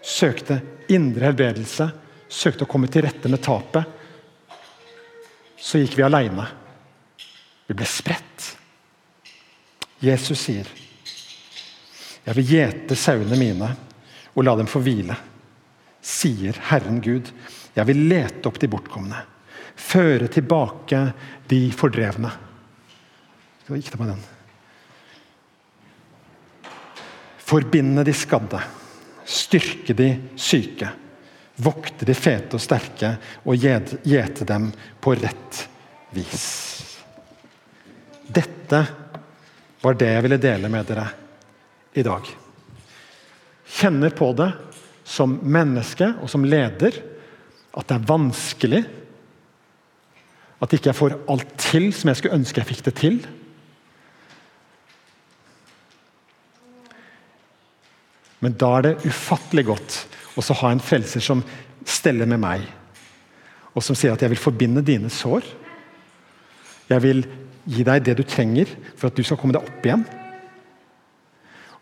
søkte 0.02 0.60
indre 0.90 1.28
helbredelse, 1.28 1.88
søkte 2.32 2.66
å 2.66 2.70
komme 2.70 2.90
til 2.90 3.04
rette 3.06 3.30
med 3.30 3.42
tapet, 3.44 3.84
så 5.62 5.78
gikk 5.78 5.98
vi 5.98 6.06
aleine. 6.06 6.46
Vi 7.68 7.76
ble 7.78 7.86
spredt. 7.86 8.48
Jesus 10.02 10.40
sier, 10.40 10.66
'Jeg 12.24 12.34
vil 12.34 12.50
gjete 12.54 12.96
sauene 12.96 13.36
mine 13.38 13.68
og 14.34 14.44
la 14.44 14.56
dem 14.56 14.66
få 14.66 14.80
hvile', 14.82 15.16
sier 16.02 16.58
Herren 16.68 17.00
Gud. 17.02 17.30
Jeg 17.72 17.88
vil 17.88 18.06
lete 18.10 18.50
opp 18.50 18.58
de 18.60 18.68
bortkomne. 18.70 19.22
Føre 19.78 20.28
tilbake 20.32 21.04
de 21.48 21.60
fordrevne. 21.74 22.30
Så 23.62 23.78
gikk 23.78 23.92
det 23.94 24.00
med 24.02 24.12
den? 24.12 24.24
Forbinde 27.52 28.04
de 28.04 28.14
skadde. 28.16 28.60
Styrke 29.24 29.94
de 29.96 30.08
syke. 30.36 30.90
Vokte 31.62 32.08
de 32.08 32.14
fete 32.16 32.58
og 32.58 32.64
sterke 32.64 33.14
og 33.46 33.60
gjete 33.60 34.48
dem 34.48 34.70
på 35.00 35.14
rett 35.20 35.62
vis. 36.16 36.46
Dette 38.32 38.80
var 39.82 39.98
det 39.98 40.10
jeg 40.14 40.24
ville 40.24 40.40
dele 40.40 40.70
med 40.72 40.88
dere 40.88 41.06
i 41.92 42.04
dag. 42.06 42.28
Kjenner 43.72 44.14
på 44.16 44.30
det 44.36 44.48
som 45.04 45.38
menneske 45.42 46.08
og 46.22 46.30
som 46.30 46.44
leder 46.46 46.98
at 47.72 47.88
det 47.88 47.96
er 47.96 48.08
vanskelig. 48.08 48.82
At 50.62 50.74
ikke 50.76 50.90
jeg 50.90 50.98
får 50.98 51.16
alt 51.32 51.54
til 51.58 51.88
som 51.96 52.10
jeg 52.10 52.20
skulle 52.20 52.38
ønske 52.38 52.60
jeg 52.60 52.68
fikk 52.68 52.84
det 52.86 52.94
til. 53.00 53.18
Men 58.42 58.56
da 58.58 58.72
er 58.76 58.88
det 58.88 59.06
ufattelig 59.06 59.66
godt 59.70 59.98
å 60.38 60.44
ha 60.62 60.72
en 60.72 60.82
frelser 60.82 61.22
som 61.22 61.44
steller 61.86 62.26
med 62.26 62.40
meg, 62.42 62.64
og 63.72 63.82
som 63.84 63.96
sier 63.96 64.12
at 64.12 64.22
'jeg 64.22 64.30
vil 64.30 64.38
forbinde 64.38 64.82
dine 64.82 65.08
sår'. 65.08 65.46
Jeg 66.88 67.02
vil 67.02 67.26
gi 67.66 67.82
deg 67.82 68.04
det 68.04 68.16
du 68.16 68.22
trenger 68.22 68.66
for 68.96 69.06
at 69.06 69.16
du 69.16 69.22
skal 69.22 69.36
komme 69.36 69.52
deg 69.52 69.62
opp 69.62 69.86
igjen. 69.86 70.04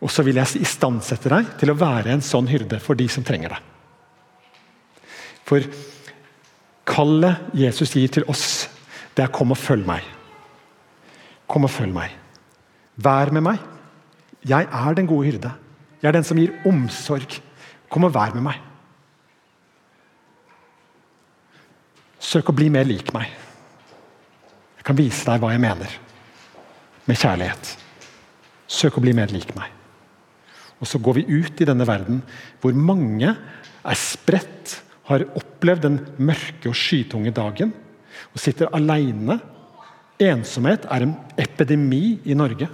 Og 0.00 0.10
så 0.12 0.24
vil 0.24 0.40
jeg 0.40 0.62
istandsette 0.64 1.28
deg 1.28 1.50
til 1.60 1.72
å 1.72 1.78
være 1.78 2.14
en 2.14 2.24
sånn 2.24 2.48
hyrde 2.48 2.80
for 2.80 2.96
de 2.96 3.06
som 3.12 3.24
trenger 3.26 3.54
deg. 3.54 3.66
For 5.44 5.66
kallet 6.88 7.52
Jesus 7.58 7.92
gir 7.96 8.08
til 8.08 8.24
oss, 8.30 8.68
det 9.14 9.24
er 9.24 9.32
'kom 9.32 9.50
og 9.52 9.58
følg 9.58 9.84
meg'. 9.86 10.06
Kom 11.48 11.64
og 11.64 11.70
følg 11.70 11.92
meg. 11.92 12.10
Vær 12.96 13.32
med 13.32 13.42
meg. 13.42 13.58
Jeg 14.46 14.68
er 14.72 14.94
den 14.94 15.06
gode 15.06 15.26
hyrde. 15.26 15.52
Jeg 16.02 16.08
er 16.08 16.12
den 16.12 16.24
som 16.24 16.38
gir 16.38 16.52
omsorg. 16.64 17.40
Kom 17.90 18.04
og 18.04 18.14
vær 18.14 18.34
med 18.34 18.42
meg. 18.42 18.60
Søk 22.20 22.52
å 22.52 22.54
bli 22.56 22.68
mer 22.68 22.84
lik 22.84 23.12
meg. 23.12 23.26
Jeg 24.76 24.84
kan 24.84 24.96
vise 24.96 25.24
deg 25.26 25.40
hva 25.40 25.50
jeg 25.50 25.60
mener 25.60 25.98
med 27.08 27.16
kjærlighet. 27.16 27.76
Søk 28.68 28.96
å 28.96 29.00
bli 29.00 29.12
mer 29.12 29.26
lik 29.26 29.56
meg. 29.56 29.79
Og 30.80 30.88
så 30.88 31.00
går 31.02 31.20
vi 31.20 31.40
ut 31.40 31.60
i 31.60 31.68
denne 31.68 31.86
verden 31.88 32.22
hvor 32.62 32.76
mange 32.76 33.30
er 33.30 33.98
spredt 33.98 34.80
har 35.10 35.26
opplevd 35.38 35.86
den 35.86 35.98
mørke 36.22 36.70
og 36.70 36.78
skytunge 36.78 37.32
dagen 37.34 37.72
og 38.30 38.38
sitter 38.40 38.70
alene. 38.76 39.40
Ensomhet 40.20 40.86
er 40.92 41.06
en 41.06 41.16
epidemi 41.40 42.20
i 42.28 42.36
Norge. 42.36 42.68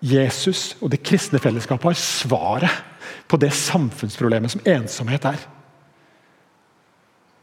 Jesus 0.00 0.74
og 0.80 0.90
det 0.92 1.02
kristne 1.04 1.40
fellesskapet 1.42 1.90
har 1.90 2.00
svaret 2.00 3.16
på 3.28 3.38
det 3.40 3.52
samfunnsproblemet 3.54 4.54
som 4.54 4.64
ensomhet 4.64 5.26
er. 5.28 5.42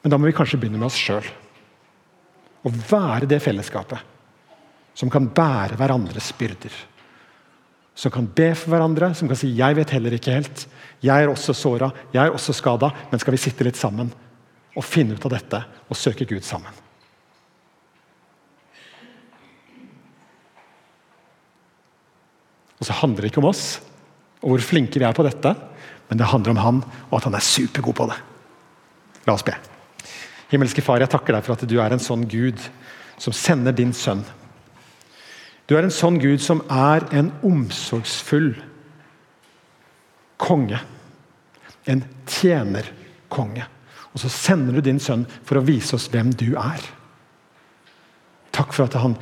Men 0.01 0.13
da 0.13 0.19
må 0.19 0.29
vi 0.29 0.35
kanskje 0.35 0.59
begynne 0.59 0.81
med 0.81 0.89
oss 0.89 0.97
sjøl. 0.99 1.25
Å 2.65 2.73
være 2.89 3.29
det 3.29 3.39
fellesskapet 3.43 4.15
som 4.97 5.11
kan 5.13 5.29
bære 5.29 5.77
hverandres 5.77 6.31
byrder. 6.39 6.73
Som 7.97 8.13
kan 8.13 8.27
be 8.29 8.51
for 8.53 8.75
hverandre, 8.75 9.13
som 9.17 9.27
kan 9.27 9.37
si 9.37 9.47
'jeg 9.57 9.75
vet 9.75 9.89
heller 9.89 10.13
ikke 10.13 10.31
helt'. 10.31 10.67
'Jeg 11.01 11.23
er 11.23 11.27
også 11.27 11.53
såra, 11.53 11.91
jeg 12.13 12.27
er 12.27 12.31
også 12.31 12.53
skada', 12.53 12.93
men 13.11 13.19
skal 13.19 13.31
vi 13.31 13.37
sitte 13.37 13.63
litt 13.63 13.75
sammen 13.75 14.13
og 14.75 14.83
finne 14.83 15.13
ut 15.13 15.25
av 15.25 15.31
dette 15.31 15.63
og 15.89 15.97
søke 15.97 16.25
Gud 16.25 16.41
sammen? 16.41 16.71
Og 22.79 22.85
så 22.85 22.93
handler 22.93 23.21
det 23.21 23.31
ikke 23.31 23.41
om 23.41 23.49
oss 23.49 23.81
og 24.43 24.49
hvor 24.53 24.61
flinke 24.61 24.99
vi 24.99 25.05
er 25.05 25.15
på 25.17 25.25
dette, 25.25 25.55
men 26.09 26.19
det 26.19 26.29
handler 26.29 26.53
om 26.53 26.57
han 26.57 26.83
og 27.09 27.17
at 27.17 27.23
han 27.23 27.35
er 27.35 27.43
supergod 27.43 27.95
på 27.97 28.05
det. 28.11 28.17
La 29.25 29.33
oss 29.33 29.43
be. 29.43 29.55
Himmelske 30.51 30.83
Far, 30.85 31.01
jeg 31.01 31.09
takker 31.11 31.35
deg 31.35 31.43
for 31.43 31.57
at 31.57 31.65
du 31.67 31.79
er 31.81 31.91
en 31.91 32.03
sånn 32.03 32.27
Gud 32.29 32.61
som 33.19 33.33
sender 33.35 33.75
din 33.75 33.91
sønn. 33.97 34.21
Du 35.67 35.75
er 35.75 35.83
en 35.83 35.91
sånn 35.91 36.19
Gud 36.23 36.39
som 36.39 36.61
er 36.71 37.03
en 37.15 37.33
omsorgsfull 37.45 38.53
konge. 40.39 40.79
En 41.87 42.05
tjenerkonge. 42.29 43.65
Og 44.13 44.21
så 44.23 44.31
sender 44.31 44.77
du 44.77 44.85
din 44.85 45.01
sønn 45.03 45.25
for 45.43 45.59
å 45.59 45.65
vise 45.67 45.97
oss 45.97 46.07
hvem 46.13 46.31
du 46.39 46.53
er. 46.55 46.81
Takk 48.55 48.71
for 48.73 48.87
at 48.87 48.95
han 48.97 49.17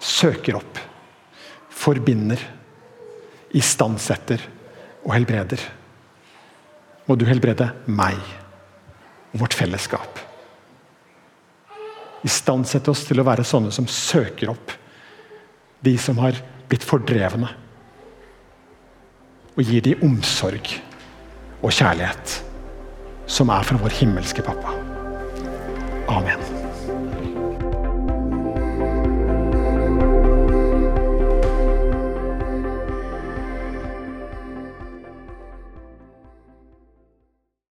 søker 0.00 0.56
opp, 0.56 0.78
forbinder, 1.74 2.40
istandsetter 3.52 4.40
og 5.02 5.12
helbreder. 5.16 5.60
Må 7.10 7.18
du 7.18 7.26
helbrede 7.26 7.66
meg 7.90 8.20
og 9.34 9.42
vårt 9.42 9.58
fellesskap. 9.58 10.22
Istandsette 12.24 12.92
oss 12.92 13.02
til 13.08 13.20
å 13.20 13.26
være 13.26 13.44
sånne 13.48 13.72
som 13.74 13.88
søker 13.90 14.54
opp 14.54 14.76
de 15.84 15.96
som 15.98 16.18
har 16.20 16.38
blitt 16.70 16.86
fordrevne. 16.86 17.50
Og 19.56 19.66
gir 19.66 19.84
de 19.84 19.96
omsorg 20.06 20.72
og 21.60 21.74
kjærlighet, 21.74 22.38
som 23.30 23.52
er 23.52 23.66
fra 23.66 23.80
vår 23.82 24.00
himmelske 24.00 24.44
pappa. 24.46 24.76
Amen. 26.10 26.59